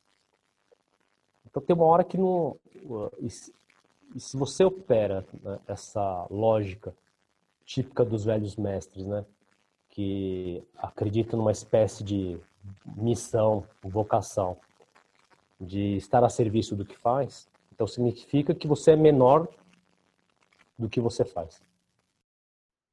[1.53, 2.59] Então tem uma hora que não.
[3.21, 6.95] E se, você opera né, essa lógica
[7.67, 9.25] típica dos velhos mestres, né,
[9.91, 12.39] que acreditam numa espécie de
[12.97, 14.57] missão, vocação,
[15.61, 19.47] de estar a serviço do que faz, então significa que você é menor
[20.79, 21.63] do que você faz.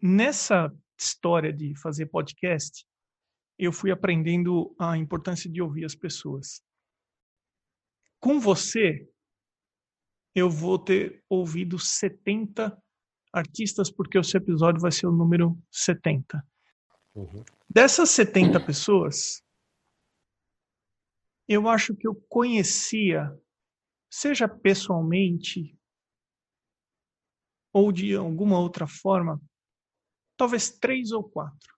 [0.01, 2.85] Nessa história de fazer podcast,
[3.57, 6.61] eu fui aprendendo a importância de ouvir as pessoas.
[8.19, 9.09] Com você,
[10.35, 12.77] eu vou ter ouvido 70
[13.31, 16.45] artistas, porque seu episódio vai ser o número 70.
[17.15, 17.43] Uhum.
[17.69, 19.43] Dessas 70 pessoas,
[21.47, 23.35] eu acho que eu conhecia,
[24.09, 25.75] seja pessoalmente
[27.73, 29.41] ou de alguma outra forma,
[30.35, 31.75] talvez três ou quatro.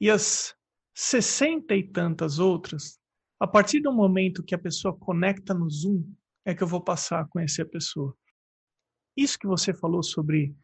[0.00, 0.56] E as
[0.94, 3.00] sessenta e tantas outras,
[3.40, 6.04] a partir do momento que a pessoa conecta no Zoom,
[6.44, 8.16] é que eu vou passar a conhecer a pessoa.
[9.16, 10.54] isso que você falou sobre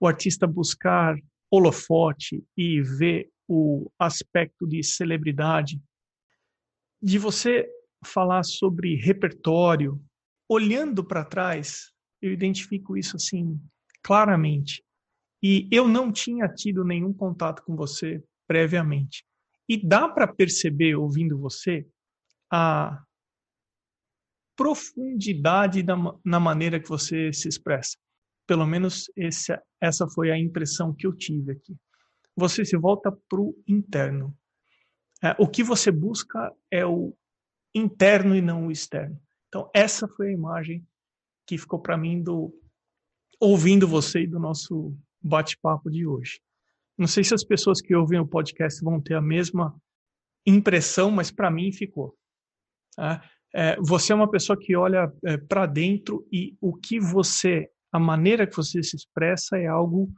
[0.00, 1.16] o artista buscar
[1.50, 5.80] holofote e ver o aspecto de celebridade,
[7.02, 7.68] de você
[8.04, 10.00] falar sobre repertório,
[10.48, 13.60] olhando para trás, eu identifico isso assim
[14.02, 14.84] claramente.
[15.42, 19.24] E eu não tinha tido nenhum contato com você previamente.
[19.68, 21.86] E dá para perceber, ouvindo você,
[22.50, 23.02] a
[24.56, 25.84] profundidade
[26.24, 27.96] na, maneira que você se expressa.
[28.46, 29.10] Pelo menos
[29.80, 31.76] essa foi a impressão que eu tive aqui.
[32.36, 34.36] Você se volta para o interno.
[35.22, 37.14] É, o que você busca é o
[37.74, 39.20] interno e não o externo.
[39.48, 40.86] Então, essa foi a imagem
[41.46, 42.52] que ficou para mim do
[43.40, 46.40] ouvindo você e do nosso bate-papo de hoje.
[46.96, 49.74] Não sei se as pessoas que ouvem o podcast vão ter a mesma
[50.44, 52.17] impressão, mas para mim ficou.
[52.98, 53.22] Tá?
[53.54, 57.98] É, você é uma pessoa que olha é, para dentro e o que você, a
[57.98, 60.10] maneira que você se expressa é algo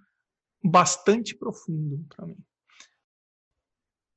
[0.64, 2.38] bastante profundo para mim.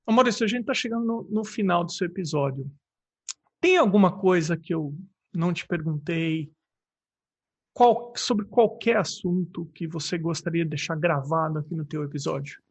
[0.10, 2.72] Maurício, a gente está chegando no, no final do seu episódio.
[3.60, 4.96] Tem alguma coisa que eu
[5.34, 6.50] não te perguntei
[7.74, 12.62] qual, sobre qualquer assunto que você gostaria de deixar gravado aqui no teu episódio?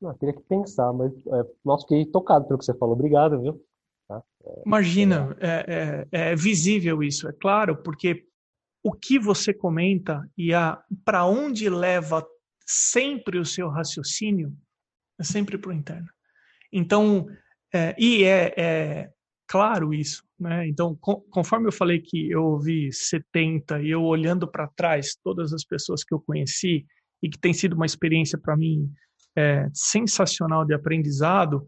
[0.00, 2.94] Não, teria que pensar, mas é, nossa, fiquei tocado pelo que você falou.
[2.94, 3.62] Obrigado, viu?
[4.42, 4.50] Tá?
[4.50, 8.24] É, Imagina, é, é, é, visível isso, é claro, porque
[8.82, 10.50] o que você comenta e
[11.04, 12.26] para onde leva
[12.66, 14.56] sempre o seu raciocínio
[15.18, 16.08] é sempre para o interno.
[16.72, 17.26] Então,
[17.74, 19.10] é, e é, é,
[19.46, 20.24] claro isso.
[20.38, 20.66] Né?
[20.68, 25.52] Então, com, conforme eu falei que eu ouvi 70 e eu olhando para trás todas
[25.52, 26.86] as pessoas que eu conheci
[27.22, 28.90] e que tem sido uma experiência para mim
[29.36, 31.66] é, sensacional de aprendizado,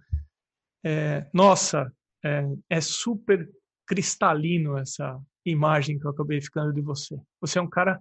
[0.84, 1.92] é, nossa,
[2.24, 3.48] é, é super
[3.86, 7.20] cristalino essa imagem que eu acabei ficando de você.
[7.40, 8.00] Você é um cara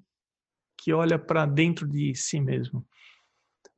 [0.78, 2.86] que olha para dentro de si mesmo.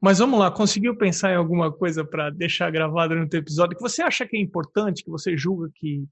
[0.02, 3.82] Mas vamos lá, conseguiu pensar em alguma coisa para deixar gravado no teu episódio que
[3.82, 6.06] você acha que é importante, que você julga que.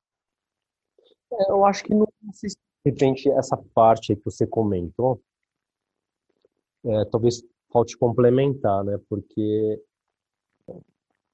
[1.33, 2.07] É, eu acho que não
[2.85, 5.21] de repente essa parte que você comentou,
[6.85, 8.97] é, talvez falte complementar, né?
[9.09, 9.81] Porque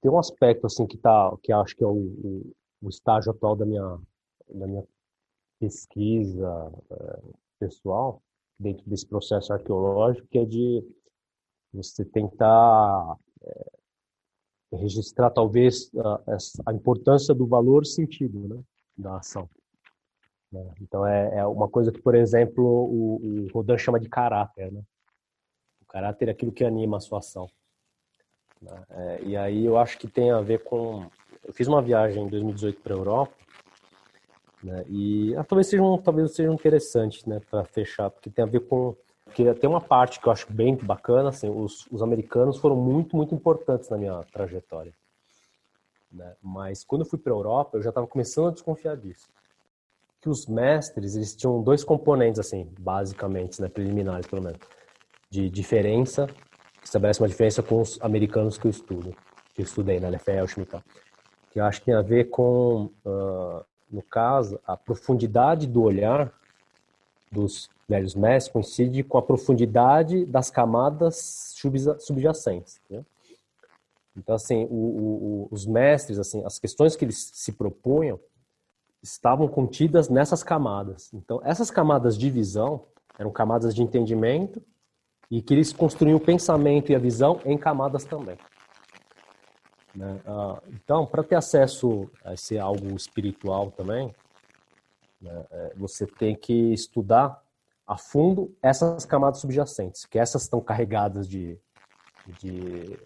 [0.01, 3.55] tem um aspecto assim que tá, que acho que é o, o, o estágio atual
[3.55, 3.99] da minha,
[4.49, 4.83] da minha
[5.59, 7.21] pesquisa é,
[7.59, 8.21] pessoal
[8.59, 10.83] dentro desse processo arqueológico, que é de
[11.73, 13.77] você tentar é,
[14.73, 16.21] registrar talvez a,
[16.67, 18.63] a, importância do valor sentido né,
[18.97, 19.49] da ação.
[20.51, 20.73] Né?
[20.81, 24.71] Então é, é, uma coisa que, por exemplo, o, o Rodin chama de caráter.
[24.71, 24.81] Né?
[25.81, 27.47] O caráter é aquilo que anima a sua ação.
[28.61, 28.85] Né?
[28.89, 31.09] É, e aí eu acho que tem a ver com...
[31.47, 33.33] Eu fiz uma viagem em 2018 para a Europa
[34.61, 34.83] né?
[34.89, 38.59] e ah, talvez seja um, talvez seja interessante né, para fechar, porque tem a ver
[38.61, 42.77] com porque tem uma parte que eu acho bem bacana, assim, os, os americanos foram
[42.77, 44.93] muito, muito importantes na minha trajetória.
[46.11, 46.33] Né?
[46.41, 49.27] Mas quando eu fui para a Europa, eu já estava começando a desconfiar disso.
[50.21, 54.59] Que os mestres, eles tinham dois componentes, assim, basicamente, né, preliminares, pelo menos,
[55.29, 56.25] de diferença,
[56.79, 59.13] que estabelece uma diferença com os americanos que eu estudo,
[59.53, 60.81] que eu estudei na NFL, e tal,
[61.57, 66.31] que eu acho que tem a ver com, uh, no caso, a profundidade do olhar
[67.31, 71.55] dos velhos mestres coincide com a profundidade das camadas
[71.99, 72.79] subjacentes.
[72.87, 73.03] Né?
[74.15, 78.19] Então, assim, o, o, os mestres, assim, as questões que eles se propunham
[79.01, 81.11] estavam contidas nessas camadas.
[81.11, 82.83] Então, essas camadas de visão
[83.17, 84.61] eram camadas de entendimento
[85.31, 88.37] e que eles construíam o pensamento e a visão em camadas também.
[89.97, 90.21] Né?
[90.27, 94.13] Ah, então, para ter acesso a esse algo espiritual também,
[95.19, 97.41] né, é, você tem que estudar
[97.85, 101.59] a fundo essas camadas subjacentes, que essas estão carregadas de,
[102.39, 102.99] de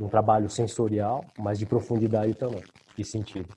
[0.00, 2.64] um trabalho sensorial, mas de profundidade também,
[2.96, 3.54] e sentido.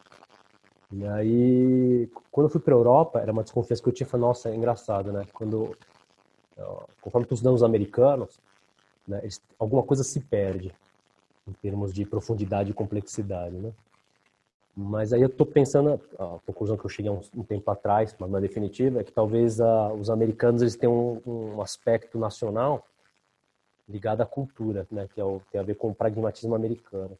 [0.91, 4.27] E aí, quando eu fui para a Europa, era uma desconfiança que eu tinha, falei,
[4.27, 5.25] nossa, é engraçado, né?
[5.33, 5.75] Quando,
[6.99, 8.39] conforme tu estudando os americanos,
[9.07, 10.71] né, eles, alguma coisa se perde
[11.51, 13.73] em termos de profundidade e complexidade, né?
[14.75, 18.15] Mas aí eu estou pensando, a conclusão que eu cheguei há um, um, tempo atrás,
[18.17, 22.17] mas não é definitiva, é que talvez uh, os americanos eles tenham um, um, aspecto
[22.17, 22.85] nacional
[23.87, 27.17] ligado à cultura, né, que é o, tem a ver com o pragmatismo americano.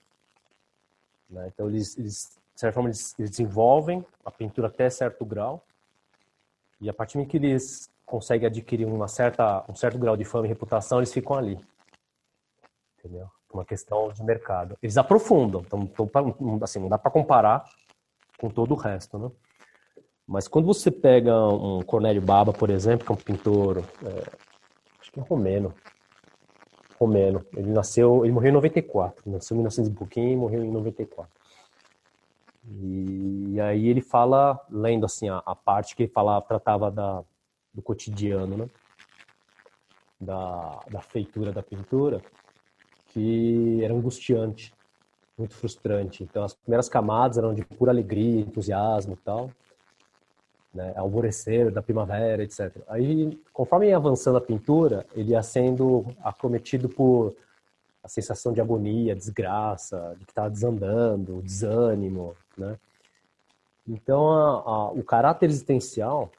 [1.30, 1.52] Né?
[1.54, 5.62] Então eles, eles, de certa forma, eles, eles desenvolvem a pintura até certo grau,
[6.80, 10.46] e a partir do que eles conseguem adquirir uma certa, um certo grau de fama
[10.46, 11.60] e reputação, eles ficam ali.
[12.98, 13.30] Entendeu?
[13.56, 14.78] Uma questão de mercado.
[14.82, 17.66] Eles aprofundam, então, então assim, não dá para comparar
[18.38, 19.32] com todo o resto, né?
[20.28, 24.24] Mas quando você pega um Cornélio Baba, por exemplo, que é um pintor, é,
[25.02, 25.74] acho que é romeno,
[26.97, 30.72] romeno, ele nasceu, ele morreu em 94, nasceu em 1900 e pouquinho e morreu em
[30.72, 31.30] 94.
[32.64, 37.24] E, e aí ele fala, lendo assim a, a parte que ele falava, tratava da,
[37.74, 38.70] do cotidiano, né?
[40.20, 42.22] Da, da feitura da pintura,
[43.12, 44.74] que era angustiante,
[45.38, 46.24] muito frustrante.
[46.24, 49.49] Então as primeiras camadas eram de pura alegria, entusiasmo e tal
[50.74, 52.78] né, alvorecer da primavera, etc.
[52.88, 57.36] Aí, conforme ia avançando a pintura, ele ia sendo acometido por
[58.03, 62.78] a sensação de agonia, desgraça, de que estava desandando, desânimo, né?
[63.88, 66.32] Então, a, a, o caráter existencial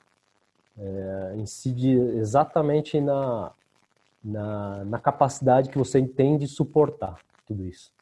[0.78, 3.52] é, incide exatamente na,
[4.24, 7.92] na, na capacidade que você tem de suportar tudo isso.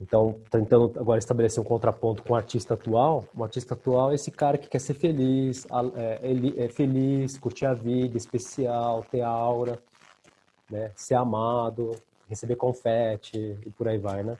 [0.00, 4.30] Então, tentando agora estabelecer um contraponto com o artista atual, o artista atual é esse
[4.30, 9.78] cara que quer ser feliz, é, ele é feliz, curtir a vida, especial, ter aura,
[10.70, 10.90] né?
[10.94, 11.90] ser amado,
[12.26, 14.38] receber confete e por aí vai, né?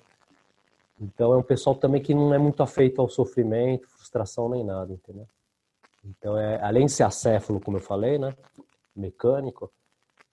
[0.99, 4.93] Então é um pessoal também que não é muito afeito ao sofrimento, frustração nem nada,
[4.93, 5.27] entendeu?
[6.05, 8.35] Então é, além de ser acéfalo, como eu falei, né?
[8.97, 9.71] Mecânico,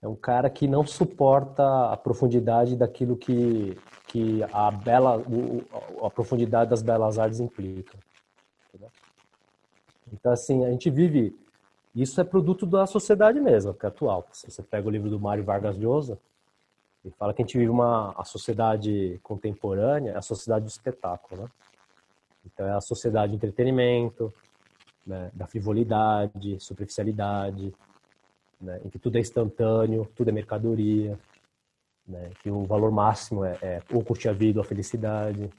[0.01, 3.77] é um cara que não suporta a profundidade daquilo que,
[4.07, 5.23] que a bela
[6.03, 7.97] a profundidade das belas artes implica.
[10.13, 11.35] Então assim a gente vive
[11.95, 14.27] isso é produto da sociedade mesmo, que é atual.
[14.31, 16.19] Se você pega o livro do Mário Vargas Llosa,
[17.03, 21.41] ele fala que a gente vive uma a sociedade contemporânea, é a sociedade do espetáculo,
[21.41, 21.47] né?
[22.45, 24.31] Então é a sociedade do entretenimento,
[25.05, 27.73] né, da frivolidade, superficialidade,
[28.59, 31.17] né, em que tudo é instantâneo, tudo é mercadoria,
[32.07, 35.49] né, que o valor máximo é, é ou curtir a vida ou a felicidade.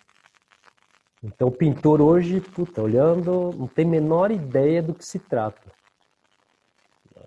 [1.22, 5.72] Então, o pintor hoje, puta, olhando, não tem menor ideia do que se trata.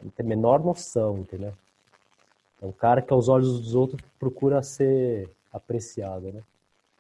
[0.01, 1.53] Não tem menor noção, entendeu?
[2.61, 6.41] É um cara que aos olhos dos outros procura ser apreciado, né?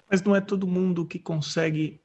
[0.09, 2.01] Mas não é todo mundo que consegue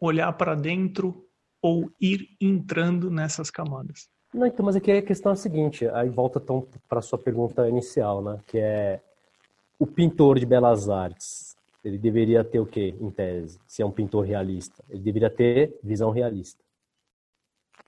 [0.00, 1.24] olhar para dentro
[1.62, 4.10] ou ir entrando nessas camadas.
[4.36, 7.18] Não, então, mas aqui a questão é a seguinte, aí volta então para a sua
[7.18, 8.38] pergunta inicial, né?
[8.46, 9.00] Que é
[9.78, 13.90] o pintor de belas artes, ele deveria ter o quê, em tese, se é um
[13.90, 14.84] pintor realista?
[14.90, 16.62] Ele deveria ter visão realista.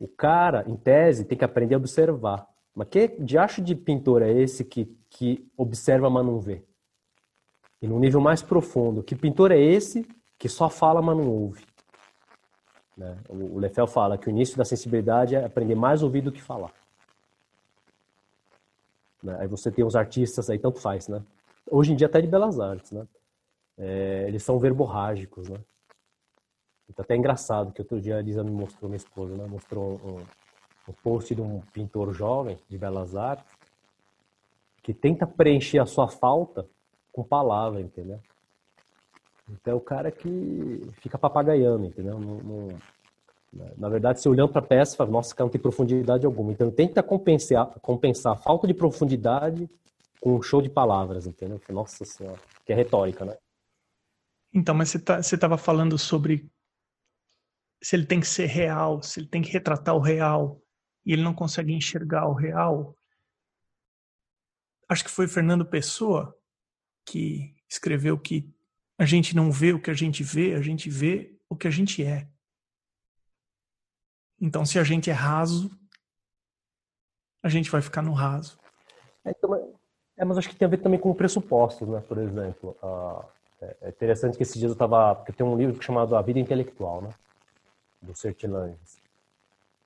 [0.00, 2.48] O cara, em tese, tem que aprender a observar.
[2.74, 6.62] Mas que diacho de pintor é esse que, que observa, mas não vê?
[7.82, 11.67] E no nível mais profundo, que pintor é esse que só fala, mas não ouve?
[12.98, 13.16] Né?
[13.28, 16.72] O Lefel fala que o início da sensibilidade é aprender mais ouvir do que falar.
[19.22, 19.36] Né?
[19.38, 21.22] Aí você tem os artistas, aí tanto faz, né?
[21.70, 23.06] Hoje em dia até de belas artes, né?
[23.78, 25.58] É, eles são verborrágicos, né?
[26.90, 29.46] Então até é engraçado que outro dia a Lisa me mostrou, minha esposa, né?
[29.46, 33.46] Mostrou um, um post de um pintor jovem de belas artes
[34.82, 36.66] que tenta preencher a sua falta
[37.12, 38.20] com palavra, entendeu?
[39.50, 42.18] Então é o cara que fica papagaiando, entendeu?
[42.18, 42.78] Não, não,
[43.76, 46.52] na verdade, se olhando para a peça, fala, nossa, cara não tem profundidade alguma.
[46.52, 49.68] Então tenta compensar, compensar a falta de profundidade
[50.20, 51.60] com um show de palavras, entendeu?
[51.70, 53.36] Nossa senhora, que é retórica, né?
[54.52, 56.50] Então, mas você tá, estava falando sobre
[57.82, 60.60] se ele tem que ser real, se ele tem que retratar o real,
[61.06, 62.94] e ele não consegue enxergar o real.
[64.88, 66.36] Acho que foi Fernando Pessoa
[67.06, 68.50] que escreveu que
[68.98, 71.70] a gente não vê o que a gente vê, a gente vê o que a
[71.70, 72.26] gente é.
[74.40, 75.70] Então, se a gente é raso,
[77.42, 78.58] a gente vai ficar no raso.
[79.24, 79.54] É, então,
[80.16, 82.00] é, mas acho que tem a ver também com pressupostos, né?
[82.00, 83.24] Por exemplo, uh,
[83.80, 85.14] é interessante que esses dias eu estava...
[85.14, 87.10] Porque tem um livro chamado A Vida Intelectual, né?
[88.02, 89.00] Do Sertilanges.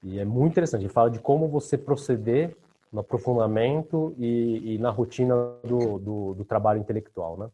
[0.02, 0.82] E é muito interessante.
[0.82, 2.56] Ele fala de como você proceder
[2.90, 5.34] no aprofundamento e, e na rotina
[5.64, 7.50] do, do, do trabalho intelectual, né?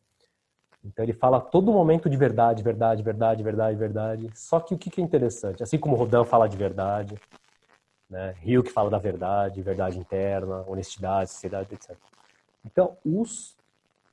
[0.85, 4.31] Então ele fala todo momento de verdade, verdade, verdade, verdade, verdade.
[4.35, 7.14] Só que o que é interessante, assim como Rodin fala de verdade,
[8.09, 8.35] né?
[8.41, 11.97] Rio que fala da verdade, verdade interna, honestidade, sinceridade, etc.
[12.64, 13.57] Então os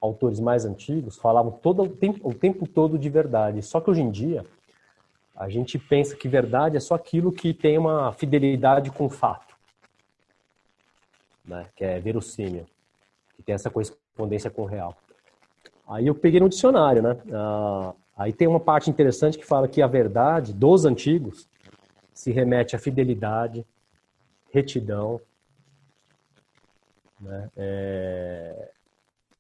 [0.02, 3.62] autores mais antigos falavam todo o tempo, o tempo todo de verdade.
[3.62, 4.46] Só que hoje em dia
[5.36, 9.56] a gente pensa que verdade é só aquilo que tem uma fidelidade com o fato,
[11.44, 11.68] né?
[11.76, 12.66] Que é verossímil,
[13.36, 14.96] que tem essa correspondência com o real.
[15.88, 17.18] Aí eu peguei no dicionário, né?
[17.32, 21.48] Ah, aí tem uma parte interessante que fala que a verdade dos antigos
[22.14, 23.66] se remete à fidelidade,
[24.52, 25.20] retidão,
[27.20, 27.50] né?
[27.56, 28.72] É,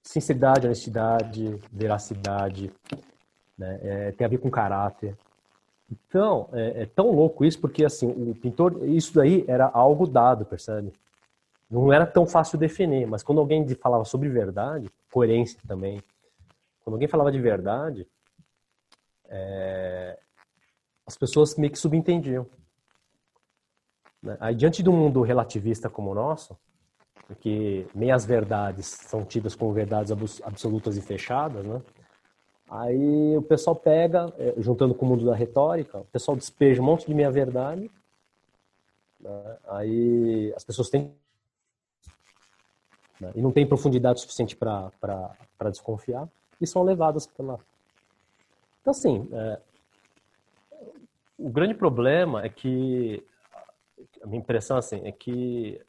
[0.02, 2.72] sinceridade, honestidade, veracidade,
[3.58, 3.80] né?
[3.82, 5.16] É, tem a ver com caráter,
[5.92, 10.46] Então, é, é, tão louco isso, porque assim, o pintor, isso daí era algo dado,
[10.46, 10.92] percebe?
[11.70, 16.02] Não era tão fácil definir, mas quando alguém falava sobre verdade, coerência também,
[16.86, 18.08] quando alguém falava de verdade,
[19.28, 20.20] é,
[21.04, 22.46] as pessoas meio que subentendiam.
[24.22, 24.38] Né?
[24.40, 26.56] Aí, diante de um mundo relativista como o nosso,
[27.28, 30.12] em que meias verdades são tidas como verdades
[30.44, 31.82] absolutas e fechadas, né?
[32.70, 36.86] Aí o pessoal pega, é, juntando com o mundo da retórica, o pessoal despeja um
[36.86, 37.90] monte de meia verdade.
[39.20, 39.58] Né?
[39.68, 41.16] Aí as pessoas têm
[43.20, 43.32] né?
[43.36, 44.92] e não tem profundidade suficiente para
[45.70, 46.28] desconfiar
[46.60, 47.60] e são levadas pela.
[48.82, 49.60] Então assim, é,
[51.38, 53.24] o grande problema é que
[54.22, 55.82] a minha impressão assim é que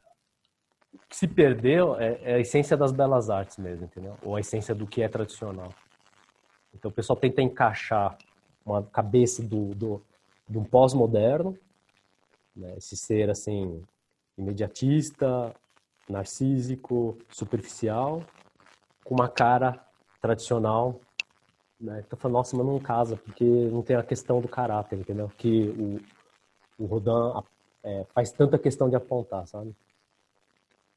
[0.92, 4.16] o que se perdeu é, é a essência das belas artes mesmo, entendeu?
[4.22, 5.72] Ou a essência do que é tradicional.
[6.74, 8.16] Então o pessoal tenta encaixar
[8.64, 10.02] uma cabeça do, do
[10.48, 11.58] de um pós-moderno,
[12.54, 12.74] né?
[12.76, 13.82] esse ser assim
[14.38, 15.54] imediatista,
[16.08, 18.22] narcísico, superficial,
[19.04, 19.85] com uma cara
[20.20, 21.00] tradicional.
[21.80, 22.02] Né?
[22.06, 25.30] Então falando, nossa, mas não casa, porque não tem a questão do caráter, entendeu?
[25.36, 25.68] Que
[26.78, 27.44] o, o Rodin
[27.82, 29.74] é, faz tanta questão de apontar, sabe?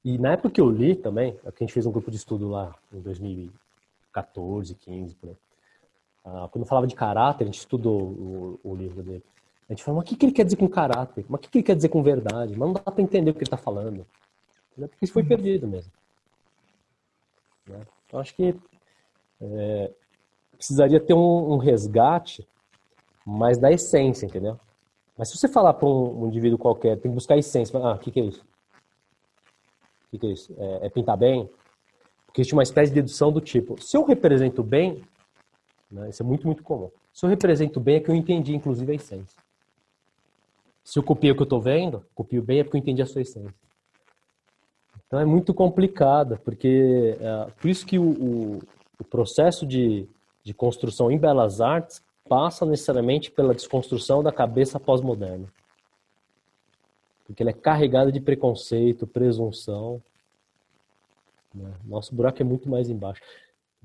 [0.04, 2.18] E na época que eu li também, é que a gente fez um grupo de
[2.18, 5.38] estudo lá em 2014, 15, por aí.
[6.24, 9.24] Ah, quando falava de caráter, a gente estudou o, o livro dele.
[9.68, 11.26] A gente falou, mas o que, que ele quer dizer com caráter?
[11.30, 12.58] Mas o que, que ele quer dizer com verdade?
[12.58, 14.06] Mas não dá para entender o que ele está falando.
[14.76, 15.28] Porque isso foi uhum.
[15.28, 15.92] perdido mesmo.
[17.68, 17.82] Né?
[18.06, 18.56] Então, acho que
[19.42, 19.92] é,
[20.56, 22.48] precisaria ter um, um, resgate,
[23.26, 24.60] mas da essência, entendeu?
[25.18, 27.78] Mas se você falar para um, um, indivíduo qualquer, tem que buscar a essência.
[27.80, 28.42] Ah, o que, que é isso?
[28.42, 30.54] O que, que é isso?
[30.58, 31.50] É, é pintar bem?
[32.26, 35.04] Porque existe uma espécie de dedução do tipo, se eu represento bem,
[35.92, 36.10] né?
[36.10, 36.92] Isso é muito, muito comum.
[37.14, 39.38] Se eu represento bem, é que eu entendi, inclusive, a essência.
[40.84, 43.06] Se eu copio o que eu estou vendo, copio bem, é porque eu entendi a
[43.06, 43.54] sua essência.
[45.06, 48.60] Então é muito complicado, porque é, por isso que o, o,
[49.00, 50.08] o processo de,
[50.44, 55.48] de construção em belas artes passa necessariamente pela desconstrução da cabeça pós-moderna.
[57.26, 60.02] Porque ele é carregado de preconceito, presunção.
[61.54, 61.74] Né?
[61.86, 63.22] Nosso buraco é muito mais embaixo.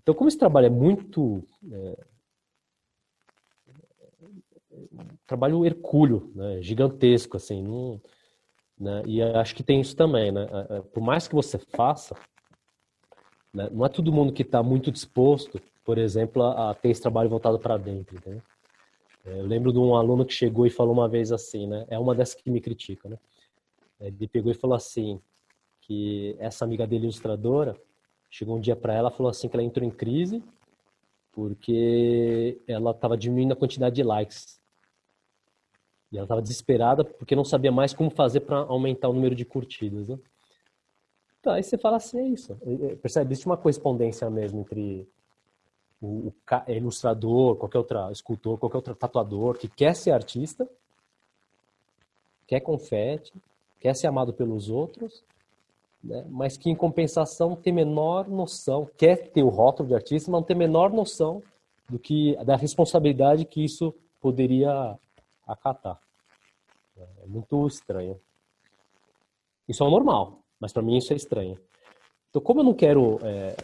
[0.02, 1.42] Então, como esse trabalho é muito.
[1.72, 2.04] É,
[5.26, 8.00] trabalho hercúleo, né, gigantesco, assim, não,
[8.78, 10.46] né, e acho que tem isso também, né,
[10.92, 12.16] por mais que você faça,
[13.54, 17.00] né, não é todo mundo que está muito disposto, por exemplo, a, a ter esse
[17.00, 18.42] trabalho voltado para dentro, né?
[19.24, 22.14] Eu lembro de um aluno que chegou e falou uma vez assim, né, é uma
[22.14, 23.18] dessas que me critica, né,
[23.98, 25.18] ele pegou e falou assim,
[25.80, 27.74] que essa amiga dele ilustradora,
[28.36, 30.42] Chegou um dia para ela, falou assim que ela entrou em crise
[31.30, 34.60] porque ela estava diminuindo a quantidade de likes.
[36.10, 39.44] E ela estava desesperada porque não sabia mais como fazer para aumentar o número de
[39.44, 40.08] curtidas.
[40.08, 40.18] Né?
[41.44, 42.56] Então, aí você fala assim, é isso.
[42.64, 43.34] É, é, percebe?
[43.34, 45.06] Existe uma correspondência mesmo entre
[46.00, 46.34] o, o
[46.68, 50.66] ilustrador, qualquer outro escultor, qualquer outro tatuador que quer ser artista,
[52.46, 53.30] quer confete,
[53.78, 55.22] quer ser amado pelos outros
[56.02, 56.24] né?
[56.30, 60.46] mas que em compensação tem menor noção, quer ter o rótulo de artista, mas não
[60.46, 61.42] tem menor noção
[61.90, 64.98] do que da responsabilidade que isso poderia
[65.46, 66.00] acatar.
[66.96, 68.18] É muito estranho.
[69.68, 71.60] Isso é normal, mas para mim isso é estranho.
[72.30, 73.54] Então, como eu não quero, é,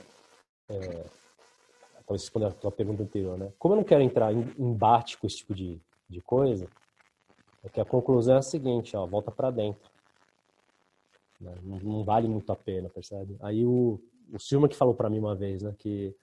[0.69, 1.07] é,
[2.05, 3.51] talvez responder a tua pergunta anterior, né?
[3.59, 6.69] Como eu não quero entrar em embate com esse tipo de, de coisa,
[7.65, 9.91] é que a conclusão é a seguinte, ó, volta para dentro.
[11.41, 11.55] Né?
[11.63, 13.35] Não, não, vale muito a pena, percebe?
[13.41, 13.99] Aí o,
[14.31, 16.15] o Silma que falou para mim uma vez, né, que,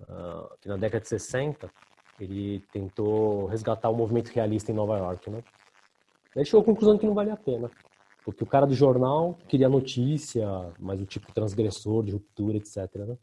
[0.00, 1.70] uh, que na década de 60
[2.18, 5.44] ele tentou resgatar o movimento realista em Nova York, né?
[6.42, 7.70] Chegou à conclusão que não vale a pena.
[8.24, 10.48] Porque o cara do jornal queria notícia,
[10.78, 12.76] mas o tipo transgressor, de ruptura, etc.
[12.94, 13.18] Né?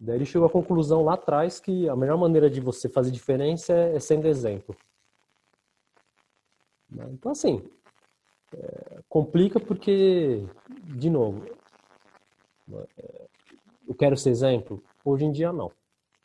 [0.00, 3.72] Daí ele chegou à conclusão lá atrás que a melhor maneira de você fazer diferença
[3.72, 4.76] é, é sendo exemplo.
[7.12, 7.62] Então, assim,
[8.54, 10.44] é, complica porque,
[10.96, 11.44] de novo,
[13.86, 14.82] eu quero ser exemplo?
[15.04, 15.70] Hoje em dia, não.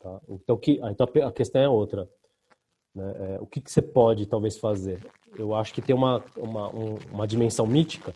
[0.00, 0.20] Tá?
[0.28, 2.08] Então, que, então a questão é outra.
[2.94, 3.14] Né?
[3.18, 5.00] É, o que, que, você pode, talvez, fazer?
[5.36, 8.14] Eu acho que tem uma, uma, um, uma dimensão mítica,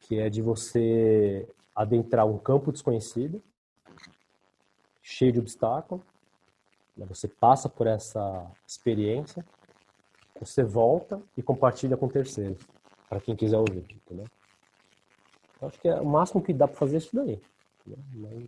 [0.00, 3.42] que é de você adentrar um campo desconhecido,
[5.02, 6.04] cheio de obstáculos,
[6.96, 7.06] né?
[7.06, 9.44] você passa por essa experiência,
[10.40, 12.62] você volta e compartilha com terceiros,
[13.08, 14.26] para quem quiser ouvir, entendeu?
[15.60, 17.40] Eu acho que é o máximo que dá para fazer é isso daí.
[17.86, 18.46] Né?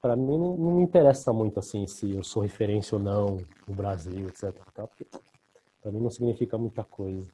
[0.00, 3.74] para mim não, não, me interessa muito assim se eu sou referência ou não no
[3.74, 4.54] Brasil, etc.
[5.88, 7.26] mim não significa muita coisa.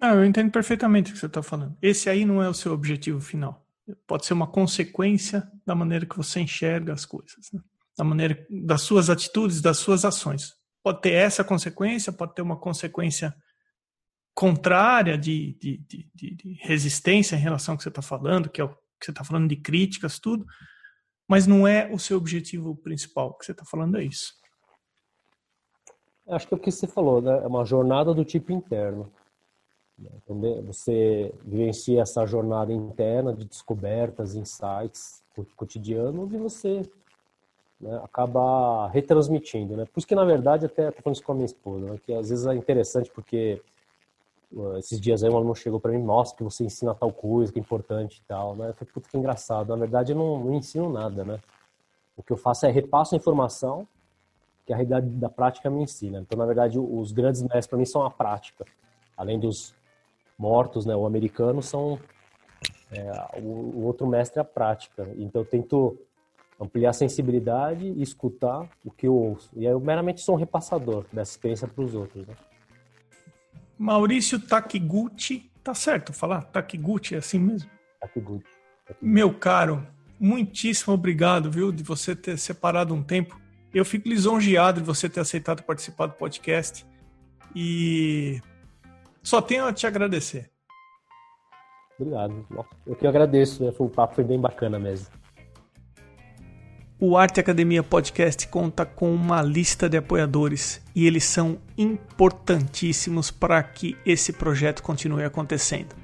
[0.00, 1.76] Ah, eu entendo perfeitamente o que você está falando.
[1.80, 3.64] Esse aí não é o seu objetivo final.
[4.06, 7.60] Pode ser uma consequência da maneira que você enxerga as coisas, né?
[7.96, 10.54] da maneira das suas atitudes, das suas ações.
[10.82, 13.34] Pode ter essa consequência, pode ter uma consequência
[14.34, 15.78] contrária de, de,
[16.14, 19.10] de, de resistência em relação ao que você está falando, que é o que você
[19.10, 20.44] está falando de críticas, tudo,
[21.28, 23.28] mas não é o seu objetivo principal.
[23.28, 24.34] O que você está falando é isso.
[26.26, 27.42] Acho que é o que você falou, né?
[27.42, 29.10] É uma jornada do tipo interno.
[30.66, 35.22] Você vivencia essa jornada interna de descobertas, insights
[35.56, 36.82] cotidianos e você
[37.80, 39.84] né, acaba retransmitindo, né?
[39.84, 42.12] Por isso que, na verdade, até estou falando isso com a minha esposa, né, que
[42.12, 43.60] às vezes é interessante porque
[44.78, 47.58] esses dias aí um aluno chegou para mim, nossa, que você ensina tal coisa, que
[47.58, 48.70] é importante e tal, né?
[48.70, 49.68] Eu falei, puta, que engraçado.
[49.70, 51.40] Na verdade, eu não, não ensino nada, né?
[52.16, 53.86] O que eu faço é repasso a informação
[54.66, 56.18] que a realidade da prática me ensina.
[56.20, 58.64] Então, na verdade, os grandes mestres para mim são a prática.
[59.16, 59.74] Além dos
[60.38, 61.98] mortos, né, o americano, são
[62.90, 65.08] é, o, o, outro mestre é a prática.
[65.18, 65.98] Então eu tento
[66.60, 69.50] ampliar a sensibilidade e escutar o que eu ouço.
[69.54, 72.26] E aí eu meramente sou um repassador dessa experiência para os outros.
[72.26, 72.34] Né?
[73.78, 76.42] Maurício Takiguchi, tá certo falar?
[76.42, 77.68] Takiguchi é assim mesmo?
[78.00, 78.44] Takiguchi.
[78.86, 79.04] Takiguchi.
[79.04, 79.86] Meu caro,
[80.18, 83.40] muitíssimo obrigado, viu, de você ter separado um tempo.
[83.74, 86.86] Eu fico lisonjeado de você ter aceitado participar do podcast.
[87.54, 88.40] E
[89.22, 90.50] só tenho a te agradecer.
[91.98, 92.46] Obrigado.
[92.86, 93.64] Eu que agradeço.
[93.64, 93.72] Né?
[93.78, 95.08] O papo foi bem bacana mesmo.
[97.00, 103.62] O Arte Academia Podcast conta com uma lista de apoiadores e eles são importantíssimos para
[103.62, 105.94] que esse projeto continue acontecendo.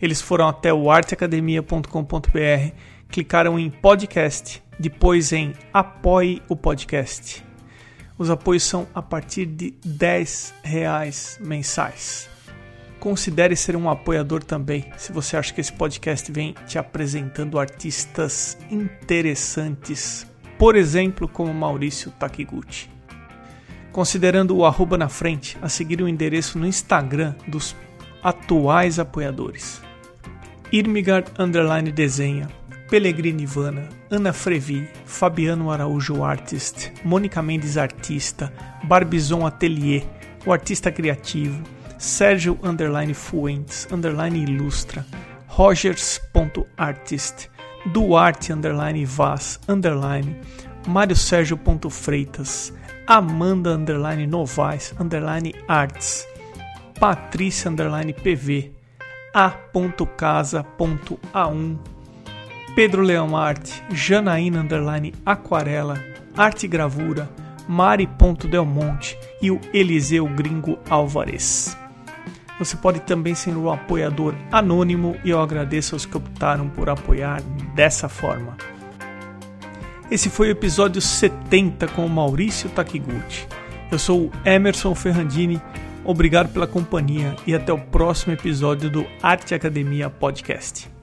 [0.00, 2.74] Eles foram até o arteacademia.com.br,
[3.10, 7.44] clicaram em podcast, depois em apoie o podcast.
[8.16, 12.30] Os apoios são a partir de 10 reais mensais
[13.00, 18.58] considere ser um apoiador também, se você acha que esse podcast vem te apresentando artistas
[18.70, 20.26] interessantes,
[20.58, 22.90] por exemplo, como Maurício Takiguchi.
[23.90, 27.74] Considerando o arroba na frente, a seguir o endereço no Instagram dos
[28.22, 29.82] atuais apoiadores.
[30.70, 31.32] Irmigard
[31.92, 32.48] Desenha,
[32.90, 38.52] Pellegrini Ivana, Ana Frevi, Fabiano Araújo Artist, Mônica Mendes Artista,
[38.82, 40.04] Barbizon Atelier,
[40.44, 41.62] o Artista Criativo,
[41.96, 45.06] Sérgio underline Fuentes underline Ilustra,
[45.56, 47.48] Rogers.artist,
[47.86, 50.40] Duarte underline Vaz underline,
[50.88, 51.56] Mário Sérgio
[51.88, 52.72] Freitas,
[53.06, 56.26] Amanda underline Novaes underline Arts,
[56.98, 58.72] Patrícia underline PV,
[59.32, 60.60] A.casa.a1,
[62.74, 66.02] Pedro Leão Arte, Janaína underline Aquarela,
[66.36, 67.28] Arte Gravura,
[67.68, 71.76] Mari.delmonte e o Eliseu Gringo Álvares.
[72.58, 77.42] Você pode também ser um apoiador anônimo e eu agradeço aos que optaram por apoiar
[77.74, 78.56] dessa forma.
[80.10, 83.46] Esse foi o episódio 70 com o Maurício Takiguchi.
[83.90, 85.60] Eu sou o Emerson Ferrandini,
[86.04, 90.99] obrigado pela companhia e até o próximo episódio do Arte Academia Podcast.